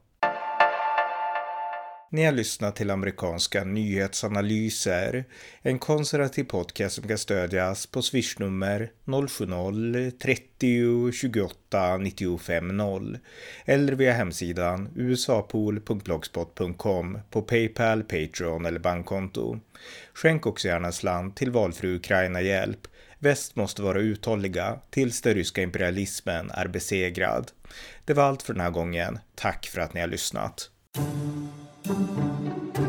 Ni 2.17 2.25
har 2.25 2.33
lyssnat 2.33 2.77
till 2.77 2.91
amerikanska 2.91 3.65
nyhetsanalyser, 3.65 5.25
en 5.63 5.79
konservativ 5.79 6.45
podcast 6.45 6.95
som 6.95 7.09
kan 7.09 7.19
stödjas 7.19 7.87
på 7.87 8.03
swishnummer 8.03 8.91
070-30 9.05 11.13
28 11.13 11.97
95 11.97 12.77
0 12.77 13.19
eller 13.65 13.93
via 13.93 14.13
hemsidan 14.13 14.89
usapool.blogspot.com 14.95 17.19
på 17.31 17.43
Paypal, 17.43 18.03
Patreon 18.03 18.67
eller 18.67 18.81
bankkonto. 18.81 19.59
Skänk 20.15 20.47
också 20.47 20.69
gärna 20.69 20.93
slant 20.93 21.37
till 21.37 21.51
valfri 21.51 21.95
Ukraina-hjälp. 21.95 22.89
Väst 23.19 23.57
måste 23.57 23.83
vara 23.83 24.01
uthålliga 24.01 24.79
tills 24.91 25.23
den 25.23 25.35
ryska 25.35 25.63
imperialismen 25.63 26.51
är 26.51 26.69
besegrad. 26.69 27.51
Det 28.05 28.15
var 28.15 28.25
allt 28.25 28.43
för 28.43 28.55
den 28.55 28.63
här 28.63 28.71
gången. 28.71 29.19
Tack 29.35 29.67
för 29.67 29.81
att 29.81 29.95
ni 29.95 30.01
har 30.01 30.09
lyssnat. 30.09 30.71
thank 31.87 32.79
you 32.79 32.86